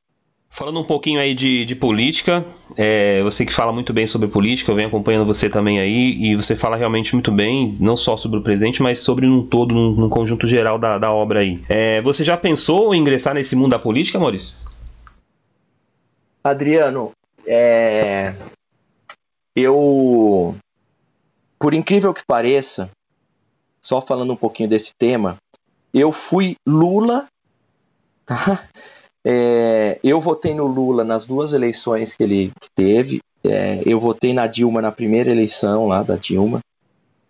Falando 0.55 0.79
um 0.79 0.85
pouquinho 0.85 1.19
aí 1.19 1.33
de, 1.33 1.65
de 1.65 1.75
política, 1.75 2.45
é, 2.77 3.21
você 3.23 3.45
que 3.45 3.53
fala 3.53 3.73
muito 3.73 3.91
bem 3.91 4.07
sobre 4.07 4.29
política, 4.29 4.71
eu 4.71 4.75
venho 4.75 4.87
acompanhando 4.87 5.25
você 5.25 5.49
também 5.49 5.81
aí, 5.81 6.13
e 6.13 6.33
você 6.33 6.55
fala 6.55 6.77
realmente 6.77 7.13
muito 7.13 7.29
bem, 7.29 7.75
não 7.81 7.97
só 7.97 8.15
sobre 8.15 8.39
o 8.39 8.41
presidente, 8.41 8.81
mas 8.81 8.99
sobre 8.99 9.27
um 9.27 9.45
todo, 9.45 9.75
num, 9.75 9.91
num 9.91 10.07
conjunto 10.07 10.47
geral 10.47 10.79
da, 10.79 10.97
da 10.97 11.11
obra 11.11 11.41
aí. 11.41 11.61
É, 11.67 12.01
você 12.01 12.23
já 12.23 12.37
pensou 12.37 12.95
em 12.95 13.01
ingressar 13.01 13.33
nesse 13.33 13.53
mundo 13.53 13.71
da 13.71 13.79
política, 13.79 14.17
Maurício? 14.17 14.55
Adriano, 16.41 17.11
é, 17.45 18.33
eu, 19.53 20.55
por 21.59 21.73
incrível 21.73 22.13
que 22.13 22.21
pareça, 22.25 22.89
só 23.85 24.01
falando 24.01 24.33
um 24.33 24.35
pouquinho 24.35 24.67
desse 24.67 24.91
tema, 24.97 25.37
eu 25.93 26.11
fui 26.11 26.55
Lula, 26.67 27.27
tá? 28.25 28.67
É, 29.27 29.99
eu 30.03 30.19
votei 30.19 30.53
no 30.53 30.67
Lula 30.67 31.03
nas 31.03 31.25
duas 31.25 31.53
eleições 31.53 32.15
que 32.15 32.21
ele 32.21 32.51
teve. 32.75 33.21
É, 33.43 33.81
eu 33.85 33.99
votei 33.99 34.33
na 34.33 34.45
Dilma 34.45 34.81
na 34.81 34.91
primeira 34.91 35.31
eleição 35.31 35.87
lá 35.87 36.03
da 36.03 36.15
Dilma. 36.15 36.59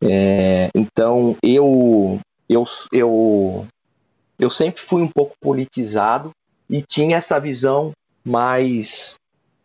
É, 0.01 0.69
então 0.75 1.37
eu, 1.41 2.19
eu, 2.49 2.65
eu, 2.91 3.65
eu 4.37 4.49
sempre 4.49 4.81
fui 4.81 5.01
um 5.01 5.07
pouco 5.07 5.35
politizado 5.39 6.31
e 6.69 6.81
tinha 6.81 7.17
essa 7.17 7.39
visão 7.39 7.91
mais 8.25 9.15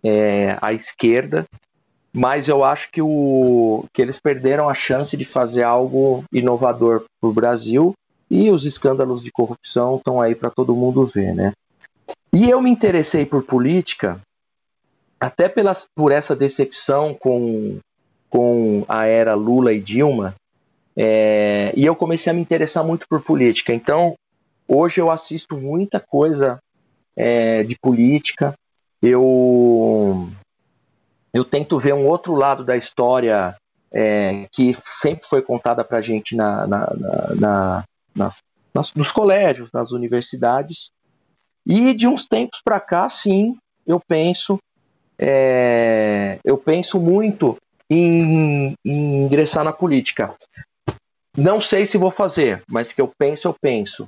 é, 0.04 0.56
à 0.60 0.72
esquerda. 0.72 1.44
Mas 2.12 2.48
eu 2.48 2.64
acho 2.64 2.90
que, 2.90 3.00
o, 3.00 3.84
que 3.92 4.02
eles 4.02 4.18
perderam 4.18 4.68
a 4.68 4.74
chance 4.74 5.16
de 5.16 5.24
fazer 5.24 5.62
algo 5.62 6.24
inovador 6.32 7.04
para 7.20 7.30
o 7.30 7.32
Brasil 7.32 7.94
e 8.30 8.50
os 8.50 8.64
escândalos 8.64 9.22
de 9.22 9.30
corrupção 9.30 9.96
estão 9.96 10.20
aí 10.20 10.34
para 10.34 10.50
todo 10.50 10.76
mundo 10.76 11.06
ver, 11.06 11.34
né? 11.34 11.52
E 12.32 12.48
eu 12.48 12.60
me 12.60 12.70
interessei 12.70 13.26
por 13.26 13.42
política 13.42 14.20
até 15.18 15.48
pela, 15.48 15.76
por 15.94 16.12
essa 16.12 16.34
decepção 16.34 17.14
com, 17.14 17.78
com 18.28 18.84
a 18.88 19.06
era 19.06 19.34
Lula 19.34 19.72
e 19.72 19.80
Dilma, 19.80 20.34
é, 20.96 21.72
e 21.76 21.84
eu 21.84 21.94
comecei 21.94 22.30
a 22.30 22.34
me 22.34 22.40
interessar 22.40 22.84
muito 22.84 23.06
por 23.08 23.22
política. 23.22 23.72
Então, 23.72 24.14
hoje 24.66 25.00
eu 25.00 25.10
assisto 25.10 25.56
muita 25.56 26.00
coisa 26.00 26.58
é, 27.16 27.62
de 27.62 27.76
política. 27.78 28.54
Eu 29.02 30.28
eu 31.32 31.44
tento 31.44 31.78
ver 31.78 31.94
um 31.94 32.06
outro 32.06 32.34
lado 32.34 32.64
da 32.64 32.76
história 32.76 33.56
é, 33.92 34.46
que 34.52 34.76
sempre 34.82 35.26
foi 35.26 35.42
contada 35.42 35.84
para 35.84 35.98
a 35.98 36.02
gente 36.02 36.36
na, 36.36 36.66
na, 36.66 36.92
na, 37.34 37.84
nas, 38.74 38.94
nos 38.94 39.12
colégios, 39.12 39.70
nas 39.72 39.92
universidades. 39.92 40.90
E 41.66 41.92
de 41.94 42.06
uns 42.06 42.26
tempos 42.26 42.60
para 42.64 42.80
cá, 42.80 43.08
sim, 43.08 43.56
eu 43.86 44.00
penso, 44.00 44.58
é, 45.18 46.38
eu 46.44 46.56
penso 46.56 46.98
muito 46.98 47.56
em, 47.88 48.74
em, 48.84 49.22
ingressar 49.24 49.64
na 49.64 49.72
política. 49.72 50.34
Não 51.36 51.60
sei 51.60 51.86
se 51.86 51.98
vou 51.98 52.10
fazer, 52.10 52.62
mas 52.68 52.92
que 52.92 53.00
eu 53.00 53.12
penso, 53.18 53.48
eu 53.48 53.54
penso. 53.60 54.06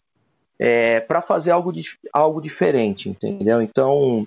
É, 0.58 1.00
para 1.00 1.20
fazer 1.20 1.50
algo, 1.50 1.72
algo 2.12 2.40
diferente, 2.40 3.08
entendeu? 3.08 3.60
Então, 3.60 4.24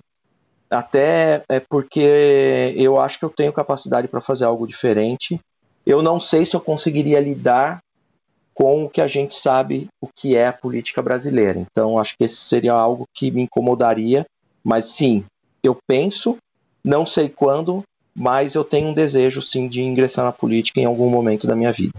até 0.70 1.42
é 1.48 1.60
porque 1.60 2.74
eu 2.76 2.98
acho 3.00 3.18
que 3.18 3.24
eu 3.24 3.30
tenho 3.30 3.52
capacidade 3.52 4.08
para 4.08 4.20
fazer 4.20 4.44
algo 4.44 4.66
diferente. 4.66 5.40
Eu 5.84 6.02
não 6.02 6.18
sei 6.18 6.44
se 6.44 6.56
eu 6.56 6.60
conseguiria 6.60 7.20
lidar 7.20 7.80
com 8.52 8.84
o 8.84 8.88
que 8.88 9.00
a 9.00 9.06
gente 9.06 9.34
sabe 9.34 9.86
o 10.00 10.08
que 10.08 10.34
é 10.34 10.46
a 10.46 10.52
política 10.52 11.02
brasileira. 11.02 11.58
Então, 11.60 11.98
acho 11.98 12.16
que 12.16 12.24
esse 12.24 12.36
seria 12.36 12.72
algo 12.72 13.06
que 13.14 13.30
me 13.30 13.42
incomodaria. 13.42 14.26
Mas 14.64 14.88
sim, 14.88 15.24
eu 15.62 15.76
penso, 15.86 16.36
não 16.82 17.06
sei 17.06 17.28
quando, 17.28 17.84
mas 18.14 18.54
eu 18.54 18.64
tenho 18.64 18.88
um 18.88 18.94
desejo 18.94 19.42
sim 19.42 19.68
de 19.68 19.82
ingressar 19.82 20.24
na 20.24 20.32
política 20.32 20.80
em 20.80 20.86
algum 20.86 21.08
momento 21.10 21.46
da 21.46 21.54
minha 21.54 21.70
vida. 21.70 21.92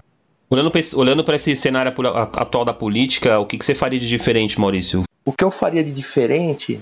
Olhando 0.50 1.24
para 1.24 1.36
esse 1.36 1.56
cenário 1.56 1.94
atual 2.34 2.66
da 2.66 2.74
política, 2.74 3.38
o 3.38 3.46
que, 3.46 3.58
que 3.58 3.66
você 3.66 3.76
faria 3.76 4.00
de 4.00 4.08
diferente, 4.08 4.60
Maurício? 4.60 5.04
O 5.24 5.32
que 5.32 5.44
eu 5.44 5.52
faria 5.52 5.84
de 5.84 5.92
diferente 5.92 6.80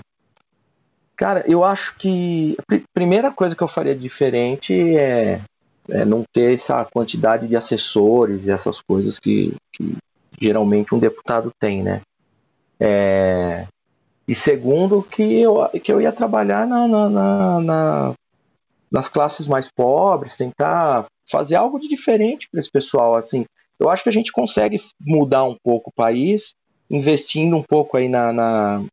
Cara, 1.16 1.44
eu 1.48 1.64
acho 1.64 1.96
que 1.96 2.56
a 2.70 2.78
primeira 2.92 3.30
coisa 3.30 3.56
que 3.56 3.62
eu 3.62 3.68
faria 3.68 3.94
diferente 3.94 4.74
é, 4.96 5.40
é 5.88 6.04
não 6.04 6.22
ter 6.30 6.54
essa 6.54 6.84
quantidade 6.84 7.48
de 7.48 7.56
assessores 7.56 8.46
e 8.46 8.50
essas 8.50 8.80
coisas 8.80 9.18
que, 9.18 9.54
que 9.72 9.96
geralmente 10.38 10.94
um 10.94 10.98
deputado 10.98 11.50
tem, 11.58 11.82
né? 11.82 12.02
É, 12.78 13.66
e 14.28 14.34
segundo, 14.34 15.02
que 15.02 15.40
eu, 15.40 15.66
que 15.82 15.90
eu 15.90 16.00
ia 16.00 16.12
trabalhar 16.12 16.66
na, 16.66 16.86
na, 16.86 17.08
na, 17.08 17.60
na 17.60 18.14
nas 18.90 19.08
classes 19.08 19.46
mais 19.46 19.68
pobres, 19.70 20.36
tentar 20.36 21.06
fazer 21.28 21.56
algo 21.56 21.78
de 21.78 21.88
diferente 21.88 22.48
para 22.50 22.60
esse 22.60 22.70
pessoal. 22.70 23.16
Assim, 23.16 23.44
eu 23.78 23.88
acho 23.90 24.02
que 24.02 24.08
a 24.08 24.12
gente 24.12 24.32
consegue 24.32 24.80
mudar 25.00 25.44
um 25.44 25.56
pouco 25.62 25.90
o 25.90 25.92
país, 25.92 26.54
investindo 26.88 27.56
um 27.56 27.62
pouco 27.62 27.96
aí 27.96 28.08
na, 28.08 28.32
na, 28.32 28.84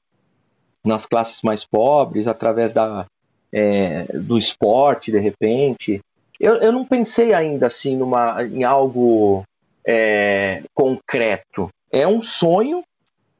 nas 0.84 1.06
classes 1.06 1.41
mais 1.41 1.63
pobres, 1.63 2.28
através 2.28 2.74
da, 2.74 3.06
é, 3.52 4.04
do 4.13 4.38
esporte, 4.38 5.12
de 5.12 5.19
repente. 5.19 6.02
Eu, 6.39 6.56
eu 6.56 6.72
não 6.72 6.86
pensei 6.86 7.34
ainda 7.34 7.67
assim 7.67 7.96
numa, 7.96 8.43
em 8.43 8.63
algo 8.63 9.43
é, 9.86 10.63
concreto. 10.74 11.69
É 11.91 12.08
um 12.08 12.22
sonho, 12.22 12.84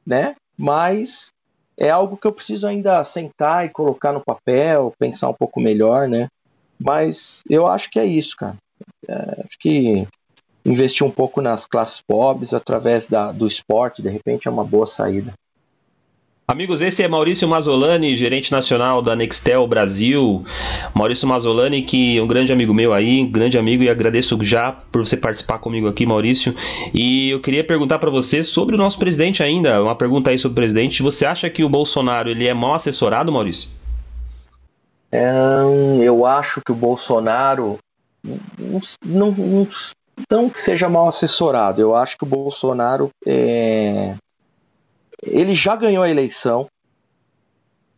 né? 0.06 0.36
Mas 0.56 1.30
é 1.76 1.90
algo 1.90 2.16
que 2.16 2.26
eu 2.26 2.32
preciso 2.32 2.66
ainda 2.66 3.02
sentar 3.04 3.66
e 3.66 3.70
colocar 3.70 4.12
no 4.12 4.24
papel, 4.24 4.92
pensar 4.98 5.28
um 5.28 5.34
pouco 5.34 5.60
melhor, 5.60 6.08
né? 6.08 6.28
Mas 6.78 7.42
eu 7.48 7.66
acho 7.66 7.90
que 7.90 7.98
é 7.98 8.04
isso, 8.04 8.36
cara. 8.36 8.56
É, 9.08 9.42
acho 9.44 9.58
que 9.58 10.06
investir 10.64 11.06
um 11.06 11.10
pouco 11.10 11.40
nas 11.40 11.66
classes 11.66 12.00
pobres 12.00 12.54
através 12.54 13.06
da, 13.06 13.32
do 13.32 13.46
esporte, 13.46 14.00
de 14.00 14.08
repente, 14.08 14.48
é 14.48 14.50
uma 14.50 14.64
boa 14.64 14.86
saída. 14.86 15.32
Amigos, 16.46 16.82
esse 16.82 17.02
é 17.02 17.08
Maurício 17.08 17.48
Mazzolani, 17.48 18.14
gerente 18.18 18.52
nacional 18.52 19.00
da 19.00 19.16
Nextel 19.16 19.66
Brasil. 19.66 20.44
Maurício 20.94 21.26
Mazzolani, 21.26 21.80
que 21.80 22.18
é 22.18 22.22
um 22.22 22.26
grande 22.26 22.52
amigo 22.52 22.74
meu 22.74 22.92
aí, 22.92 23.22
um 23.22 23.30
grande 23.30 23.56
amigo, 23.56 23.82
e 23.82 23.88
agradeço 23.88 24.38
já 24.44 24.70
por 24.70 25.06
você 25.06 25.16
participar 25.16 25.58
comigo 25.58 25.88
aqui, 25.88 26.04
Maurício. 26.04 26.54
E 26.92 27.30
eu 27.30 27.40
queria 27.40 27.64
perguntar 27.64 27.98
para 27.98 28.10
você 28.10 28.42
sobre 28.42 28.74
o 28.74 28.78
nosso 28.78 28.98
presidente 28.98 29.42
ainda, 29.42 29.82
uma 29.82 29.94
pergunta 29.94 30.28
aí 30.28 30.38
sobre 30.38 30.52
o 30.52 30.56
presidente. 30.56 31.02
Você 31.02 31.24
acha 31.24 31.48
que 31.48 31.64
o 31.64 31.68
Bolsonaro 31.68 32.28
ele 32.28 32.46
é 32.46 32.52
mal 32.52 32.74
assessorado, 32.74 33.32
Maurício? 33.32 33.70
É, 35.10 35.22
eu 36.02 36.26
acho 36.26 36.60
que 36.60 36.72
o 36.72 36.74
Bolsonaro 36.74 37.78
não, 39.02 39.30
não, 39.32 39.68
não 40.30 40.50
que 40.50 40.60
seja 40.60 40.90
mal 40.90 41.08
assessorado. 41.08 41.80
Eu 41.80 41.96
acho 41.96 42.18
que 42.18 42.24
o 42.24 42.28
Bolsonaro 42.28 43.08
é, 43.26 44.14
ele 45.22 45.54
já 45.54 45.76
ganhou 45.76 46.02
a 46.02 46.10
eleição 46.10 46.68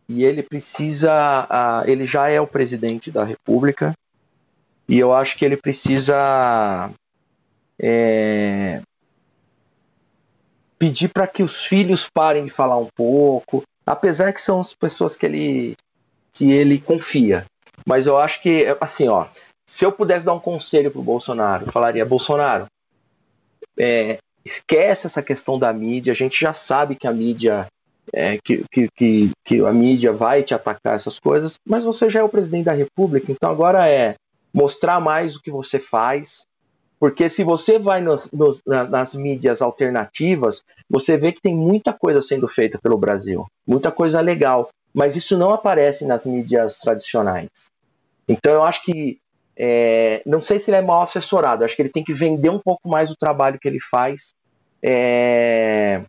e 0.07 0.23
ele 0.23 0.41
precisa, 0.41 1.83
ele 1.85 2.05
já 2.05 2.29
é 2.29 2.39
o 2.39 2.47
presidente 2.47 3.11
da 3.11 3.23
República 3.23 3.93
e 4.87 4.97
eu 4.97 5.13
acho 5.13 5.37
que 5.37 5.43
ele 5.43 5.57
precisa 5.57 6.91
é, 7.79 8.81
pedir 10.79 11.09
para 11.09 11.27
que 11.27 11.43
os 11.43 11.65
filhos 11.65 12.07
parem 12.13 12.45
de 12.45 12.51
falar 12.51 12.77
um 12.77 12.87
pouco, 12.95 13.63
apesar 13.85 14.31
que 14.31 14.41
são 14.41 14.61
as 14.61 14.73
pessoas 14.73 15.17
que 15.17 15.25
ele 15.25 15.75
que 16.33 16.51
ele 16.51 16.79
confia. 16.79 17.45
Mas 17.85 18.05
eu 18.05 18.17
acho 18.17 18.41
que 18.41 18.65
assim, 18.79 19.07
ó, 19.07 19.27
se 19.67 19.83
eu 19.83 19.91
pudesse 19.91 20.25
dar 20.25 20.33
um 20.33 20.39
conselho 20.39 20.91
para 20.91 21.01
o 21.01 21.03
Bolsonaro, 21.03 21.65
eu 21.65 21.71
falaria 21.71 22.05
Bolsonaro, 22.05 22.67
é, 23.77 24.19
esquece 24.47 25.05
essa 25.05 25.21
questão 25.21 25.59
da 25.59 25.71
mídia, 25.71 26.13
a 26.13 26.15
gente 26.15 26.39
já 26.39 26.53
sabe 26.53 26.95
que 26.95 27.05
a 27.05 27.13
mídia 27.13 27.67
é, 28.13 28.37
que, 28.37 28.63
que, 28.71 29.31
que, 29.43 29.65
a 29.65 29.73
mídia 29.73 30.13
vai 30.13 30.41
te 30.41 30.53
atacar 30.53 30.95
essas 30.95 31.19
coisas, 31.19 31.59
mas 31.65 31.83
você 31.83 32.09
já 32.09 32.21
é 32.21 32.23
o 32.23 32.29
presidente 32.29 32.65
da 32.65 32.71
República, 32.73 33.31
então 33.31 33.49
agora 33.49 33.87
é 33.87 34.15
mostrar 34.53 34.99
mais 34.99 35.35
o 35.35 35.41
que 35.41 35.51
você 35.51 35.77
faz, 35.77 36.45
porque 36.99 37.27
se 37.29 37.43
você 37.43 37.77
vai 37.77 38.01
nos, 38.01 38.29
nos, 38.31 38.61
nas 38.65 39.13
mídias 39.13 39.61
alternativas, 39.61 40.63
você 40.89 41.17
vê 41.17 41.31
que 41.31 41.41
tem 41.41 41.55
muita 41.55 41.91
coisa 41.91 42.21
sendo 42.21 42.47
feita 42.47 42.79
pelo 42.81 42.97
Brasil, 42.97 43.45
muita 43.67 43.91
coisa 43.91 44.21
legal, 44.21 44.69
mas 44.93 45.15
isso 45.15 45.37
não 45.37 45.53
aparece 45.53 46.05
nas 46.05 46.25
mídias 46.25 46.79
tradicionais. 46.79 47.49
Então 48.27 48.53
eu 48.53 48.63
acho 48.63 48.83
que 48.83 49.19
é, 49.57 50.21
não 50.23 50.39
sei 50.39 50.59
se 50.59 50.69
ele 50.69 50.77
é 50.77 50.81
mal 50.81 51.01
assessorado, 51.01 51.63
acho 51.63 51.75
que 51.75 51.81
ele 51.81 51.89
tem 51.89 52.03
que 52.03 52.13
vender 52.13 52.49
um 52.49 52.59
pouco 52.59 52.87
mais 52.87 53.09
o 53.09 53.17
trabalho 53.17 53.57
que 53.59 53.67
ele 53.67 53.79
faz, 53.79 54.35
é, 54.83 56.03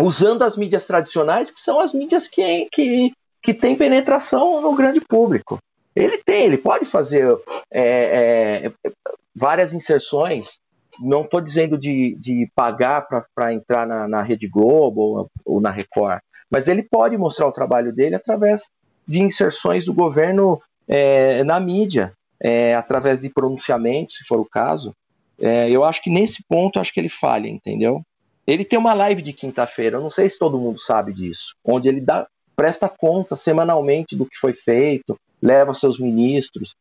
usando 0.00 0.42
as 0.42 0.56
mídias 0.56 0.84
tradicionais, 0.84 1.52
que 1.52 1.60
são 1.60 1.78
as 1.78 1.92
mídias 1.92 2.26
que, 2.26 2.66
que, 2.72 3.12
que 3.40 3.54
têm 3.54 3.76
penetração 3.76 4.60
no 4.60 4.74
grande 4.74 5.00
público. 5.00 5.58
Ele 5.94 6.18
tem, 6.18 6.44
ele 6.44 6.58
pode 6.58 6.84
fazer 6.84 7.38
é, 7.70 8.72
é 8.84 8.90
várias 9.34 9.72
inserções. 9.72 10.58
Não 10.98 11.22
estou 11.22 11.40
dizendo 11.40 11.78
de, 11.78 12.16
de 12.18 12.50
pagar 12.56 13.06
para 13.34 13.54
entrar 13.54 13.86
na, 13.86 14.08
na 14.08 14.20
Rede 14.20 14.48
Globo 14.48 15.00
ou, 15.00 15.30
ou 15.44 15.60
na 15.60 15.70
Record, 15.70 16.20
mas 16.50 16.66
ele 16.66 16.82
pode 16.82 17.16
mostrar 17.16 17.46
o 17.46 17.52
trabalho 17.52 17.92
dele 17.92 18.16
através 18.16 18.62
de 19.06 19.20
inserções 19.20 19.84
do 19.84 19.94
governo 19.94 20.60
é, 20.88 21.44
na 21.44 21.60
mídia 21.60 22.17
é, 22.42 22.74
através 22.74 23.20
de 23.20 23.30
pronunciamentos, 23.30 24.16
se 24.16 24.24
for 24.24 24.38
o 24.38 24.44
caso. 24.44 24.94
É, 25.40 25.70
eu 25.70 25.84
acho 25.84 26.02
que 26.02 26.10
nesse 26.10 26.42
ponto 26.48 26.80
acho 26.80 26.92
que 26.92 27.00
ele 27.00 27.08
falha, 27.08 27.48
entendeu? 27.48 28.02
Ele 28.46 28.64
tem 28.64 28.78
uma 28.78 28.94
live 28.94 29.22
de 29.22 29.32
quinta-feira, 29.32 29.98
eu 29.98 30.00
não 30.00 30.10
sei 30.10 30.28
se 30.28 30.38
todo 30.38 30.58
mundo 30.58 30.80
sabe 30.80 31.12
disso, 31.12 31.54
onde 31.64 31.88
ele 31.88 32.00
dá, 32.00 32.26
presta 32.56 32.88
conta 32.88 33.36
semanalmente 33.36 34.16
do 34.16 34.26
que 34.26 34.36
foi 34.36 34.52
feito, 34.52 35.18
leva 35.40 35.74
seus 35.74 35.98
ministros. 35.98 36.74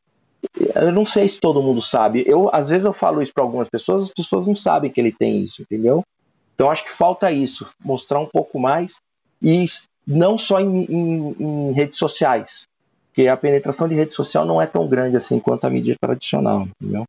Eu 0.74 0.92
não 0.92 1.06
sei 1.06 1.28
se 1.28 1.40
todo 1.40 1.62
mundo 1.62 1.82
sabe. 1.82 2.24
Eu 2.26 2.50
às 2.54 2.70
vezes 2.70 2.86
eu 2.86 2.94
falo 2.94 3.22
isso 3.22 3.34
para 3.34 3.44
algumas 3.44 3.70
pessoas, 3.70 4.04
as 4.04 4.14
pessoas 4.14 4.48
não 4.48 4.56
sabem 4.56 4.90
que 4.90 5.00
ele 5.00 5.12
tem 5.12 5.44
isso, 5.44 5.62
entendeu? 5.62 6.04
Então 6.56 6.72
acho 6.72 6.84
que 6.84 6.92
falta 6.92 7.32
isso, 7.32 7.68
mostrar 7.84 8.20
um 8.20 8.26
pouco 8.26 8.60
mais 8.60 9.00
e 9.42 9.66
não 10.06 10.38
só 10.38 10.60
em, 10.60 10.86
em, 10.86 11.36
em 11.40 11.72
redes 11.74 12.00
sociais, 12.00 12.66
porque 13.18 13.28
a 13.28 13.36
penetração 13.36 13.88
de 13.88 13.96
rede 13.96 14.14
social 14.14 14.46
não 14.46 14.62
é 14.62 14.68
tão 14.68 14.88
grande 14.88 15.18
assim 15.18 15.40
quanto 15.40 15.66
a 15.66 15.70
mídia 15.72 15.96
tradicional, 16.00 16.68
entendeu? 16.80 17.04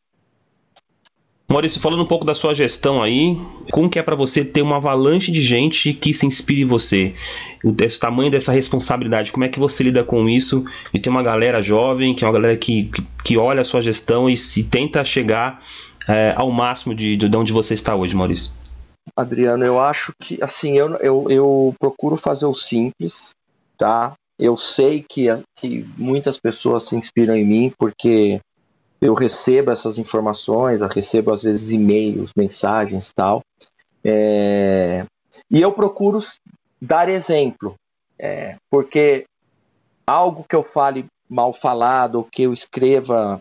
Maurício, 1.47 1.81
falando 1.83 2.03
um 2.03 2.07
pouco 2.07 2.25
da 2.25 2.35
sua 2.35 2.55
gestão 2.55 3.03
aí, 3.03 3.39
como 3.71 3.91
que 3.91 3.99
é 3.99 4.03
para 4.03 4.17
você 4.17 4.43
ter 4.43 4.63
uma 4.63 4.77
avalanche 4.77 5.31
de 5.31 5.43
gente 5.43 5.93
que 5.93 6.15
se 6.15 6.25
inspire 6.25 6.63
em 6.63 6.65
você? 6.65 7.15
O 7.63 7.75
esse 7.83 8.01
tamanho 8.01 8.31
dessa 8.31 8.53
responsabilidade, 8.53 9.33
como 9.33 9.45
é 9.45 9.51
que 9.51 9.59
você 9.59 9.85
lida 9.85 10.03
com 10.03 10.27
isso? 10.29 10.65
E 10.95 10.99
ter 10.99 11.11
uma 11.11 11.23
galera 11.23 11.61
jovem, 11.63 12.15
que 12.15 12.25
é 12.25 12.27
uma 12.27 12.33
galera 12.33 12.57
que, 12.57 12.85
que, 12.85 13.07
que 13.23 13.37
olha 13.37 13.61
a 13.61 13.65
sua 13.65 13.83
gestão 13.83 14.31
e 14.31 14.37
se 14.37 14.65
tenta 14.65 15.05
chegar 15.05 15.63
é, 16.09 16.33
ao 16.37 16.51
máximo 16.51 16.95
de, 16.95 17.19
de 17.19 17.37
onde 17.37 17.53
você 17.53 17.75
está 17.75 17.95
hoje, 17.95 18.17
Maurício? 18.17 18.51
Adriano, 19.15 19.65
eu 19.65 19.79
acho 19.79 20.13
que, 20.19 20.43
assim, 20.43 20.79
eu, 20.79 20.97
eu, 20.97 21.27
eu 21.29 21.75
procuro 21.79 22.17
fazer 22.17 22.47
o 22.47 22.55
simples, 22.55 23.31
tá? 23.77 24.15
Eu 24.39 24.57
sei 24.57 25.05
que, 25.07 25.27
que 25.57 25.85
muitas 25.97 26.39
pessoas 26.39 26.85
se 26.85 26.97
inspiram 26.97 27.35
em 27.35 27.45
mim 27.45 27.73
porque 27.77 28.41
eu 29.01 29.15
recebo 29.15 29.71
essas 29.71 29.99
informações, 29.99 30.81
eu 30.81 30.89
recebo 30.89 31.33
às 31.33 31.43
vezes 31.43 31.71
e-mails, 31.71 32.33
mensagens 32.37 33.13
tal. 33.15 33.43
É... 34.05 35.05
E 35.51 35.61
eu 35.61 35.73
procuro 35.73 36.19
dar 36.81 37.09
exemplo, 37.09 37.75
é... 38.19 38.57
porque 38.71 39.25
algo 40.07 40.45
que 40.49 40.57
eu 40.57 40.63
fale 40.63 41.07
mal 41.29 41.53
falado, 41.53 42.17
ou 42.17 42.25
que 42.25 42.43
eu 42.43 42.53
escreva 42.53 43.41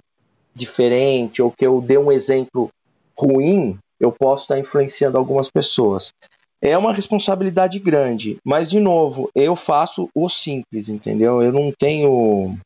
diferente, 0.54 1.42
ou 1.42 1.52
que 1.52 1.66
eu 1.66 1.80
dê 1.80 1.98
um 1.98 2.12
exemplo 2.12 2.70
ruim, 3.18 3.78
eu 4.00 4.12
posso 4.12 4.44
estar 4.44 4.60
influenciando 4.60 5.18
algumas 5.18 5.50
pessoas. 5.50 6.12
É 6.62 6.78
uma 6.78 6.94
responsabilidade 6.94 7.78
grande, 7.80 8.38
mas 8.44 8.70
de 8.70 8.80
novo, 8.80 9.30
eu 9.36 9.56
faço 9.56 10.10
o 10.14 10.28
simples, 10.28 10.90
entendeu? 10.90 11.42
Eu 11.42 11.52
não 11.52 11.72
tenho. 11.72 12.58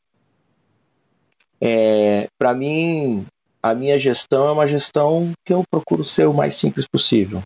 É, 1.60 2.26
Para 2.38 2.54
mim, 2.54 3.26
a 3.62 3.74
minha 3.74 3.98
gestão 3.98 4.48
é 4.48 4.52
uma 4.52 4.66
gestão 4.66 5.32
que 5.44 5.52
eu 5.52 5.62
procuro 5.70 6.04
ser 6.04 6.26
o 6.26 6.34
mais 6.34 6.54
simples 6.54 6.86
possível. 6.86 7.42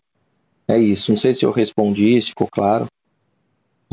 É 0.67 0.77
isso. 0.77 1.11
Não 1.11 1.17
sei 1.17 1.33
se 1.33 1.45
eu 1.45 1.51
respondi, 1.51 2.21
se 2.21 2.29
ficou 2.29 2.47
claro. 2.47 2.87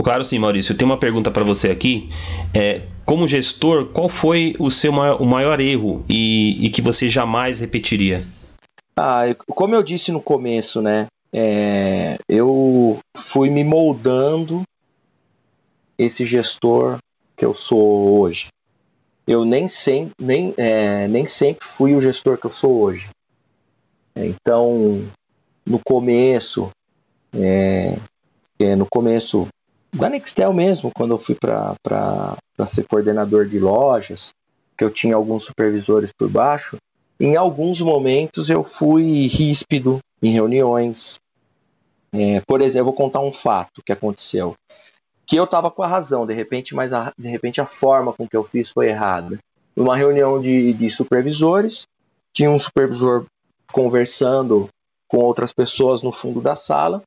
Claro 0.03 0.25
sim, 0.25 0.39
Maurício. 0.39 0.73
Eu 0.73 0.77
tenho 0.77 0.91
uma 0.91 0.99
pergunta 0.99 1.31
para 1.31 1.45
você 1.45 1.71
aqui. 1.71 2.11
É, 2.53 2.83
como 3.05 3.29
gestor, 3.29 3.87
qual 3.87 4.09
foi 4.09 4.57
o 4.59 4.71
seu 4.71 4.93
maior, 4.93 5.23
o 5.23 5.27
maior 5.27 5.61
erro 5.61 6.05
e, 6.09 6.67
e 6.67 6.71
que 6.71 6.83
você 6.83 7.09
jamais 7.09 7.61
repetiria? 7.61 8.25
Ah, 8.97 9.23
como 9.47 9.75
eu 9.75 9.83
disse 9.83 10.11
no 10.11 10.21
começo, 10.21 10.83
né? 10.83 11.07
É, 11.37 12.17
eu 12.29 13.01
fui 13.17 13.51
me 13.51 13.65
moldando 13.65 14.63
esse 15.99 16.25
gestor 16.25 16.99
que 17.37 17.45
eu 17.45 17.53
sou 17.53 18.21
hoje. 18.21 18.47
Eu 19.27 19.45
nem 19.45 19.69
sempre, 19.69 20.15
nem, 20.25 20.55
é, 20.57 21.09
nem 21.09 21.27
sempre 21.27 21.67
fui 21.67 21.95
o 21.97 22.01
gestor 22.01 22.39
que 22.39 22.47
eu 22.47 22.53
sou 22.53 22.81
hoje. 22.81 23.09
Então, 24.15 25.11
no 25.67 25.81
começo, 25.85 26.71
é, 27.33 27.99
é 28.61 28.77
no 28.77 28.87
começo 28.87 29.49
da 29.93 30.09
Nextel 30.09 30.53
mesmo, 30.53 30.93
quando 30.95 31.15
eu 31.15 31.19
fui 31.19 31.35
para 31.35 31.77
ser 32.69 32.87
coordenador 32.87 33.47
de 33.47 33.59
lojas, 33.59 34.33
que 34.79 34.85
eu 34.85 34.91
tinha 34.91 35.17
alguns 35.17 35.45
supervisores 35.45 36.11
por 36.17 36.29
baixo, 36.29 36.77
em 37.19 37.37
alguns 37.37 37.81
momentos 37.81 38.51
eu 38.51 38.63
fui 38.63 39.27
ríspido 39.27 39.99
em 40.23 40.31
reuniões. 40.31 41.17
É, 42.15 42.41
por 42.47 42.61
exemplo, 42.61 42.81
eu 42.81 42.85
vou 42.85 42.95
contar 42.95 43.21
um 43.21 43.33
fato 43.33 43.83
que 43.85 43.93
aconteceu. 43.93 44.55
Que 45.27 45.37
eu 45.37 45.45
estava 45.45 45.71
com 45.71 45.83
a 45.83 45.87
razão, 45.87 46.25
de 46.27 46.33
repente, 46.33 46.75
mas 46.75 46.93
a, 46.93 47.13
de 47.19 47.29
repente 47.29 47.61
a 47.61 47.67
forma 47.67 48.13
com 48.13 48.29
que 48.29 48.37
eu 48.37 48.45
fiz 48.45 48.71
foi 48.71 48.89
errada. 48.89 49.39
Numa 49.75 49.97
reunião 49.97 50.41
de, 50.41 50.73
de 50.75 50.89
supervisores, 50.91 51.87
tinha 52.33 52.51
um 52.51 52.59
supervisor 52.59 53.27
conversando 53.73 54.69
com 55.09 55.19
outras 55.19 55.53
pessoas 55.53 56.03
no 56.03 56.13
fundo 56.13 56.41
da 56.41 56.55
sala, 56.55 57.03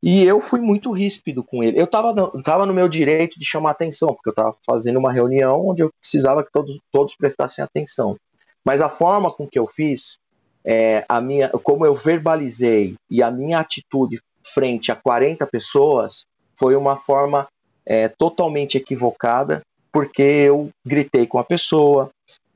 e 0.00 0.22
eu 0.24 0.40
fui 0.40 0.60
muito 0.60 0.92
ríspido 0.92 1.42
com 1.42 1.62
ele. 1.62 1.78
Eu 1.78 1.84
estava 1.84 2.12
no, 2.12 2.42
tava 2.42 2.66
no 2.66 2.74
meu 2.74 2.88
direito 2.88 3.38
de 3.38 3.44
chamar 3.44 3.70
atenção, 3.70 4.08
porque 4.08 4.28
eu 4.28 4.32
estava 4.32 4.54
fazendo 4.64 4.98
uma 4.98 5.12
reunião 5.12 5.68
onde 5.68 5.82
eu 5.82 5.90
precisava 6.00 6.44
que 6.44 6.52
todos, 6.52 6.78
todos 6.92 7.16
prestassem 7.16 7.64
atenção. 7.64 8.16
Mas 8.64 8.80
a 8.80 8.88
forma 8.88 9.30
com 9.30 9.46
que 9.46 9.58
eu 9.58 9.66
fiz, 9.66 10.18
é, 10.64 11.04
a 11.08 11.20
minha, 11.20 11.48
como 11.48 11.84
eu 11.84 11.94
verbalizei 11.94 12.94
e 13.10 13.22
a 13.22 13.30
minha 13.30 13.58
atitude 13.58 14.20
frente 14.44 14.90
a 14.90 14.96
40 14.96 15.46
pessoas 15.46 16.24
foi 16.56 16.76
uma 16.76 16.96
forma 16.96 17.46
é, 17.84 18.08
totalmente 18.08 18.76
equivocada, 18.76 19.62
porque 19.92 20.22
eu 20.22 20.70
gritei 20.84 21.26
com 21.26 21.38
a 21.38 21.44
pessoa, 21.44 22.10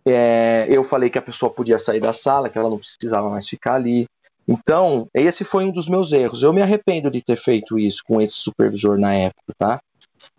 é, 0.07 0.67
eu 0.69 0.85
falei 0.85 1.11
que 1.11 1.19
a 1.19 1.23
pessoa 1.23 1.51
podia 1.51 1.79
sair 1.79 2.01
da 2.01 2.13
sala, 2.13 2.49
que 2.49 2.59
ela 2.59 2.71
não 2.71 2.79
precisava 2.79 3.29
mais 3.29 3.49
ficar 3.49 3.75
ali. 3.75 4.07
Então, 4.47 5.09
esse 5.13 5.45
foi 5.45 5.65
um 5.65 5.73
dos 5.73 5.89
meus 5.89 6.13
erros. 6.13 6.43
Eu 6.43 6.53
me 6.53 6.63
arrependo 6.63 7.11
de 7.11 7.21
ter 7.21 7.37
feito 7.37 7.79
isso 7.79 8.03
com 8.07 8.21
esse 8.21 8.37
supervisor 8.37 8.97
na 8.97 9.13
época, 9.15 9.53
tá? 9.59 9.81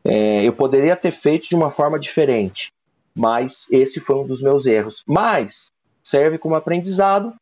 É, 0.04 0.44
eu 0.44 0.54
poderia 0.54 0.96
ter 0.96 1.12
feito 1.12 1.50
de 1.50 1.56
uma 1.56 1.70
forma 1.70 2.00
diferente 2.00 2.72
mas 3.18 3.66
esse 3.72 4.00
foi 4.00 4.16
um 4.16 4.28
dos 4.28 4.42
meus 4.42 4.68
erros. 4.68 5.04
Mas 5.08 5.72
serve 6.04 6.38
como 6.38 6.54
aprendizado 6.54 7.34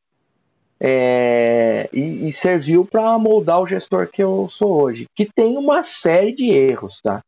é, 0.88 1.89
e, 1.91 2.30
e, 2.30 2.32
serviu 2.32 2.86
para 2.86 3.17
moldar 3.17 3.60
o 3.60 3.65
gestor 3.65 4.08
que 4.08 4.21
eu 4.21 4.48
sou 4.52 4.84
hoje, 4.84 5.08
que 5.15 5.26
tem 5.26 5.58
uma 5.58 5.82
série 5.82 6.32
de 6.32 6.52
erros, 6.52 7.02
tá? 7.02 7.24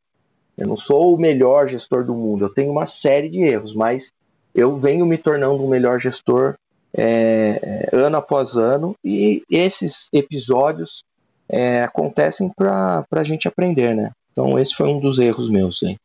Eu 0.55 0.67
não 0.67 0.77
sou 0.77 1.15
o 1.15 1.19
melhor 1.19 1.67
gestor 1.67 2.05
do 2.05 2.13
mundo, 2.13 2.45
eu 2.45 2.53
tenho 2.53 2.71
uma 2.71 2.85
série 2.85 3.27
de 3.27 3.39
erros, 3.41 3.73
mas 3.73 4.11
eu 4.53 4.77
venho 4.77 5.07
me 5.07 5.17
tornando 5.17 5.65
um 5.65 5.67
melhor 5.67 5.99
gestor 5.99 6.53
é, 6.95 7.89
ano 7.91 8.17
após 8.17 8.55
ano 8.55 8.95
e 9.03 9.41
esses 9.49 10.07
episódios 10.13 11.03
é, 11.49 11.81
acontecem 11.81 12.51
para 12.55 13.07
a 13.09 13.23
gente 13.23 13.47
aprender, 13.47 13.95
né? 13.95 14.11
Então 14.33 14.59
esse 14.59 14.75
foi 14.75 14.87
um 14.87 14.99
dos 14.99 15.17
erros 15.17 15.49
meus, 15.49 15.81
hein? 15.81 15.97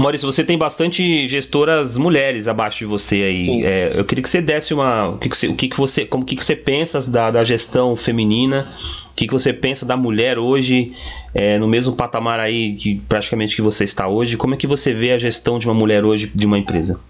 Maurício, 0.00 0.30
você 0.30 0.44
tem 0.44 0.56
bastante 0.56 1.26
gestoras 1.26 1.96
mulheres 1.96 2.46
abaixo 2.46 2.78
de 2.78 2.84
você 2.86 3.16
aí. 3.16 3.64
É, 3.64 3.98
eu 3.98 4.04
queria 4.04 4.22
que 4.22 4.30
você 4.30 4.40
desse 4.40 4.72
uma. 4.72 5.08
O 5.08 5.18
que, 5.18 5.28
que 5.28 5.36
você, 5.36 5.48
o 5.48 5.56
que, 5.56 5.68
que 5.68 5.76
você, 5.76 6.06
como 6.06 6.24
que, 6.24 6.36
que 6.36 6.44
você 6.44 6.54
pensa 6.54 7.02
da, 7.10 7.32
da 7.32 7.42
gestão 7.42 7.96
feminina? 7.96 8.72
O 9.10 9.14
que, 9.16 9.26
que 9.26 9.32
você 9.32 9.52
pensa 9.52 9.84
da 9.84 9.96
mulher 9.96 10.38
hoje, 10.38 10.92
é, 11.34 11.58
no 11.58 11.66
mesmo 11.66 11.96
patamar 11.96 12.38
aí 12.38 12.76
que 12.76 13.00
praticamente 13.08 13.56
que 13.56 13.62
você 13.62 13.82
está 13.82 14.06
hoje? 14.06 14.36
Como 14.36 14.54
é 14.54 14.56
que 14.56 14.68
você 14.68 14.94
vê 14.94 15.10
a 15.10 15.18
gestão 15.18 15.58
de 15.58 15.66
uma 15.66 15.74
mulher 15.74 16.04
hoje 16.04 16.28
de 16.32 16.46
uma 16.46 16.58
empresa? 16.58 17.00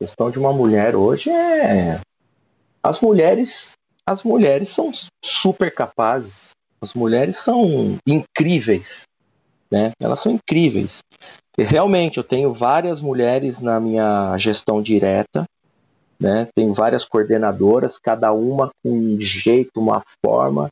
A 0.00 0.04
gestão 0.04 0.30
de 0.30 0.38
uma 0.38 0.52
mulher 0.52 0.94
hoje 0.94 1.30
é. 1.30 2.00
As 2.80 3.00
mulheres. 3.00 3.72
As 4.08 4.22
mulheres 4.22 4.68
são 4.68 4.92
super 5.24 5.74
capazes. 5.74 6.50
As 6.80 6.94
mulheres 6.94 7.38
são 7.38 7.96
incríveis. 8.06 9.02
Né? 9.68 9.90
Elas 9.98 10.20
são 10.20 10.30
incríveis. 10.30 11.00
Realmente, 11.58 12.18
eu 12.18 12.24
tenho 12.24 12.52
várias 12.52 13.00
mulheres 13.00 13.60
na 13.60 13.80
minha 13.80 14.36
gestão 14.36 14.82
direta, 14.82 15.46
né? 16.20 16.48
Tenho 16.54 16.72
várias 16.74 17.04
coordenadoras, 17.04 17.98
cada 17.98 18.32
uma 18.32 18.70
com 18.82 18.90
um 18.90 19.20
jeito, 19.20 19.80
uma 19.80 20.02
forma 20.24 20.68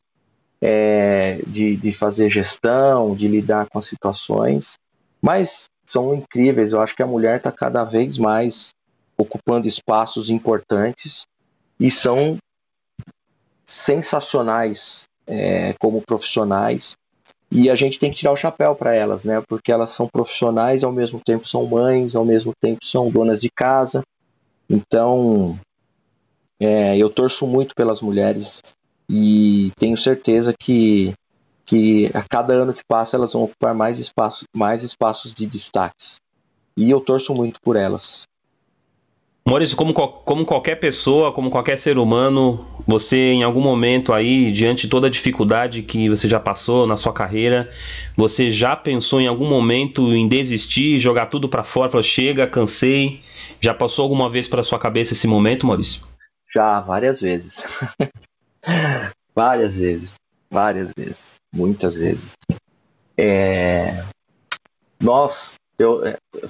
é, 0.61 1.41
de, 1.47 1.75
de 1.75 1.91
fazer 1.91 2.29
gestão, 2.29 3.15
de 3.15 3.27
lidar 3.27 3.67
com 3.69 3.79
as 3.79 3.85
situações, 3.85 4.77
mas 5.21 5.65
são 5.85 6.13
incríveis. 6.13 6.71
Eu 6.71 6.81
acho 6.81 6.95
que 6.95 7.03
a 7.03 7.07
mulher 7.07 7.37
está 7.37 7.51
cada 7.51 7.83
vez 7.83 8.17
mais 8.17 8.69
ocupando 9.17 9.67
espaços 9.67 10.29
importantes 10.29 11.25
e 11.79 11.89
são 11.89 12.37
sensacionais 13.65 15.03
é, 15.25 15.73
como 15.79 16.01
profissionais 16.01 16.95
e 17.51 17.69
a 17.69 17.75
gente 17.75 17.99
tem 17.99 18.11
que 18.11 18.17
tirar 18.17 18.31
o 18.31 18.37
chapéu 18.37 18.75
para 18.75 18.93
elas, 18.93 19.23
né? 19.23 19.41
Porque 19.47 19.71
elas 19.71 19.91
são 19.91 20.07
profissionais, 20.07 20.83
ao 20.83 20.91
mesmo 20.91 21.19
tempo 21.23 21.47
são 21.47 21.65
mães, 21.65 22.15
ao 22.15 22.25
mesmo 22.25 22.53
tempo 22.59 22.79
são 22.83 23.09
donas 23.09 23.41
de 23.41 23.49
casa. 23.49 24.03
Então, 24.69 25.59
é, 26.59 26.97
eu 26.97 27.09
torço 27.09 27.45
muito 27.45 27.75
pelas 27.75 28.01
mulheres 28.01 28.61
e 29.09 29.71
tenho 29.77 29.97
certeza 29.97 30.53
que, 30.57 31.13
que 31.65 32.09
a 32.13 32.23
cada 32.23 32.53
ano 32.53 32.73
que 32.73 32.83
passa 32.87 33.15
elas 33.15 33.33
vão 33.33 33.43
ocupar 33.43 33.73
mais 33.75 33.99
espaços, 33.99 34.45
mais 34.55 34.83
espaços 34.83 35.33
de 35.33 35.45
destaques. 35.45 36.15
E 36.75 36.89
eu 36.89 36.99
torço 36.99 37.33
muito 37.33 37.59
por 37.61 37.75
elas. 37.75 38.23
Maurício, 39.47 39.77
como, 39.77 39.93
como 39.93 40.43
qualquer 40.43 40.75
pessoa, 40.79 41.31
como 41.31 41.51
qualquer 41.51 41.77
ser 41.77 41.99
humano, 41.99 42.65
você 42.87 43.31
em 43.31 43.43
algum 43.43 43.61
momento 43.61 44.11
aí, 44.11 44.51
diante 44.51 44.83
de 44.83 44.89
toda 44.89 45.05
a 45.05 45.09
dificuldade 45.09 45.83
que 45.83 46.09
você 46.09 46.27
já 46.27 46.39
passou 46.39 46.87
na 46.87 46.97
sua 46.97 47.13
carreira, 47.13 47.69
você 48.17 48.49
já 48.49 48.75
pensou 48.75 49.21
em 49.21 49.27
algum 49.27 49.47
momento 49.47 50.11
em 50.15 50.27
desistir, 50.27 50.99
jogar 50.99 51.27
tudo 51.27 51.47
para 51.47 51.63
fora, 51.63 51.91
falar, 51.91 52.01
chega, 52.01 52.47
cansei? 52.47 53.21
Já 53.61 53.71
passou 53.71 54.01
alguma 54.01 54.31
vez 54.31 54.47
para 54.47 54.63
sua 54.63 54.79
cabeça 54.79 55.13
esse 55.13 55.27
momento, 55.27 55.67
Maurício? 55.67 56.01
Já, 56.51 56.79
várias 56.79 57.21
vezes. 57.21 57.63
várias 59.35 59.75
vezes. 59.75 60.09
Várias 60.49 60.91
vezes. 60.97 61.23
Muitas 61.53 61.95
vezes. 61.95 62.33
É... 63.15 64.03
Nós, 64.99 65.53
eu, 65.77 66.01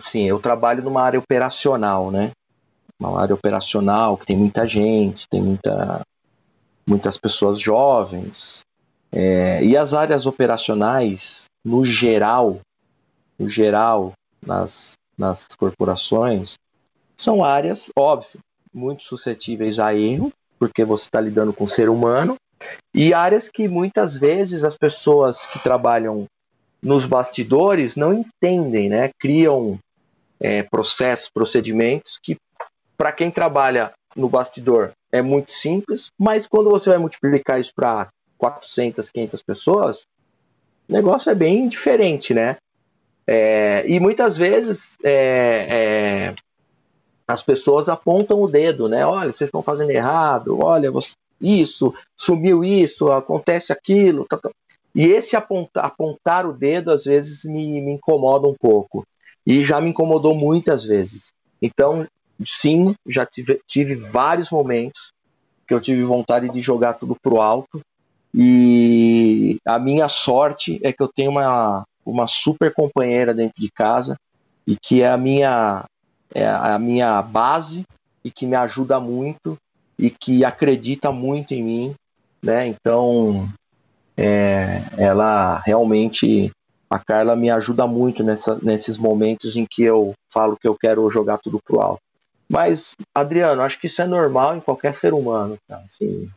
assim, 0.05 0.29
eu 0.29 0.39
trabalho 0.39 0.81
numa 0.81 1.01
área 1.01 1.19
operacional, 1.19 2.10
né? 2.10 2.31
Uma 2.99 3.19
área 3.19 3.36
operacional 3.36 4.17
que 4.17 4.25
tem 4.25 4.38
muita 4.38 4.67
gente, 4.67 5.27
tem 5.27 5.41
muita 5.41 6.01
muitas 6.88 7.17
pessoas 7.17 7.60
jovens. 7.60 8.62
É, 9.12 9.63
e 9.63 9.75
as 9.75 9.93
áreas 9.93 10.25
operacionais, 10.25 11.45
no 11.63 11.86
geral, 11.86 12.60
no 13.39 13.47
geral, 13.47 14.13
nas, 14.45 14.93
nas 15.17 15.47
corporações, 15.58 16.55
são 17.17 17.43
áreas, 17.43 17.89
óbvio, 17.97 18.39
muito 18.73 19.03
suscetíveis 19.03 19.79
a 19.79 19.95
erro, 19.95 20.31
porque 20.60 20.84
você 20.84 21.05
está 21.05 21.19
lidando 21.19 21.53
com 21.53 21.63
o 21.63 21.69
ser 21.69 21.89
humano, 21.89 22.36
e 22.93 23.13
áreas 23.13 23.49
que 23.49 23.67
muitas 23.67 24.17
vezes 24.17 24.63
as 24.63 24.77
pessoas 24.77 25.45
que 25.47 25.60
trabalham 25.60 26.25
nos 26.81 27.05
bastidores 27.05 27.95
não 27.95 28.13
entendem, 28.13 28.89
né? 28.89 29.10
Criam 29.19 29.79
é, 30.39 30.63
processos, 30.63 31.29
procedimentos 31.34 32.19
que, 32.21 32.38
para 32.97 33.12
quem 33.12 33.29
trabalha 33.31 33.91
no 34.15 34.29
bastidor, 34.29 34.91
é 35.12 35.21
muito 35.21 35.51
simples, 35.51 36.10
mas 36.17 36.47
quando 36.47 36.69
você 36.69 36.89
vai 36.89 36.99
multiplicar 36.99 37.60
isso 37.60 37.71
para 37.75 38.10
400, 38.38 39.10
500 39.10 39.41
pessoas, 39.41 40.05
o 40.88 40.93
negócio 40.93 41.29
é 41.29 41.36
bem 41.36 41.67
diferente, 41.67 42.34
né? 42.34 42.58
É, 43.27 43.84
e 43.88 43.99
muitas 43.99 44.38
vezes 44.38 44.97
é, 45.03 45.67
é, 45.69 46.36
as 47.27 47.41
pessoas 47.41 47.89
apontam 47.89 48.41
o 48.41 48.47
dedo, 48.47 48.88
né? 48.88 49.05
Olha, 49.05 49.31
vocês 49.31 49.47
estão 49.47 49.63
fazendo 49.63 49.89
errado, 49.89 50.60
olha, 50.60 50.91
você, 50.91 51.13
isso, 51.41 51.93
sumiu 52.15 52.63
isso, 52.63 53.12
acontece 53.12 53.73
aquilo. 53.73 54.25
Tá, 54.25 54.38
tá. 54.38 54.49
E 54.93 55.05
esse 55.05 55.36
apontar, 55.36 55.86
apontar 55.86 56.45
o 56.45 56.53
dedo 56.53 56.91
às 56.91 57.03
vezes 57.03 57.43
me, 57.43 57.81
me 57.81 57.93
incomoda 57.93 58.47
um 58.47 58.53
pouco. 58.53 59.05
E 59.45 59.63
já 59.63 59.81
me 59.81 59.89
incomodou 59.89 60.34
muitas 60.36 60.84
vezes. 60.86 61.31
Então, 61.62 62.08
sim, 62.43 62.95
já 63.08 63.26
tive, 63.26 63.62
tive 63.67 63.95
vários 63.95 64.50
momentos 64.50 65.13
que 65.67 65.74
eu 65.74 65.82
tive 65.82 66.04
vontade 66.04 66.50
de 66.50 66.62
jogar 66.62 66.93
tudo 66.93 67.15
pro 67.21 67.41
alto. 67.41 67.82
E 68.34 69.58
a 69.65 69.80
minha 69.80 70.10
sorte 70.10 70.80
é 70.84 70.91
que 70.91 71.02
eu 71.02 71.08
tenho 71.08 71.32
uma, 71.32 71.86
uma 72.06 72.28
super 72.28 72.74
companheira 72.74 73.34
dentro 73.34 73.62
de 73.62 73.71
casa 73.71 74.17
e 74.67 74.76
que 74.76 75.02
é 75.02 75.10
a 75.10 75.17
minha, 75.17 75.86
é 76.34 76.45
a 76.48 76.78
minha 76.78 77.21
base 77.21 77.86
e 78.24 78.30
que 78.30 78.45
me 78.45 78.56
ajuda 78.56 79.00
muito 79.00 79.58
e 79.98 80.10
que 80.10 80.43
acredita 80.43 81.12
muito 81.12 81.54
em 81.54 81.63
mim, 81.63 81.95
né? 82.43 82.67
Então, 82.67 83.50
é, 84.17 84.82
ela 84.98 85.62
realmente, 85.65 86.52
a 86.89 87.00
Carla 87.00 87.36
me 87.36 87.50
ajuda 87.50 87.88
muito 87.88 88.24
nessa, 88.24 88.60
nesses 88.62 88.98
momentos 88.98 89.56
em 89.56 89.65
que 89.65 89.84
eu 89.84 90.13
falo 90.30 90.58
que 90.58 90.67
eu 90.67 90.76
quero 90.76 91.10
jogar 91.10 91.38
tudo 91.38 91.60
pro 91.63 91.80
alto. 91.80 92.05
Mas, 92.47 92.95
Adriano, 93.13 93.62
acho 93.62 93.79
que 93.79 93.88
isso 93.88 94.01
é 94.01 94.08
normal 94.08 94.55
em 94.55 94.62
qualquer 94.62 94.93
ser 94.93 95.13
humano, 95.13 95.58
tá? 95.67 95.77
Assim, 95.86 96.29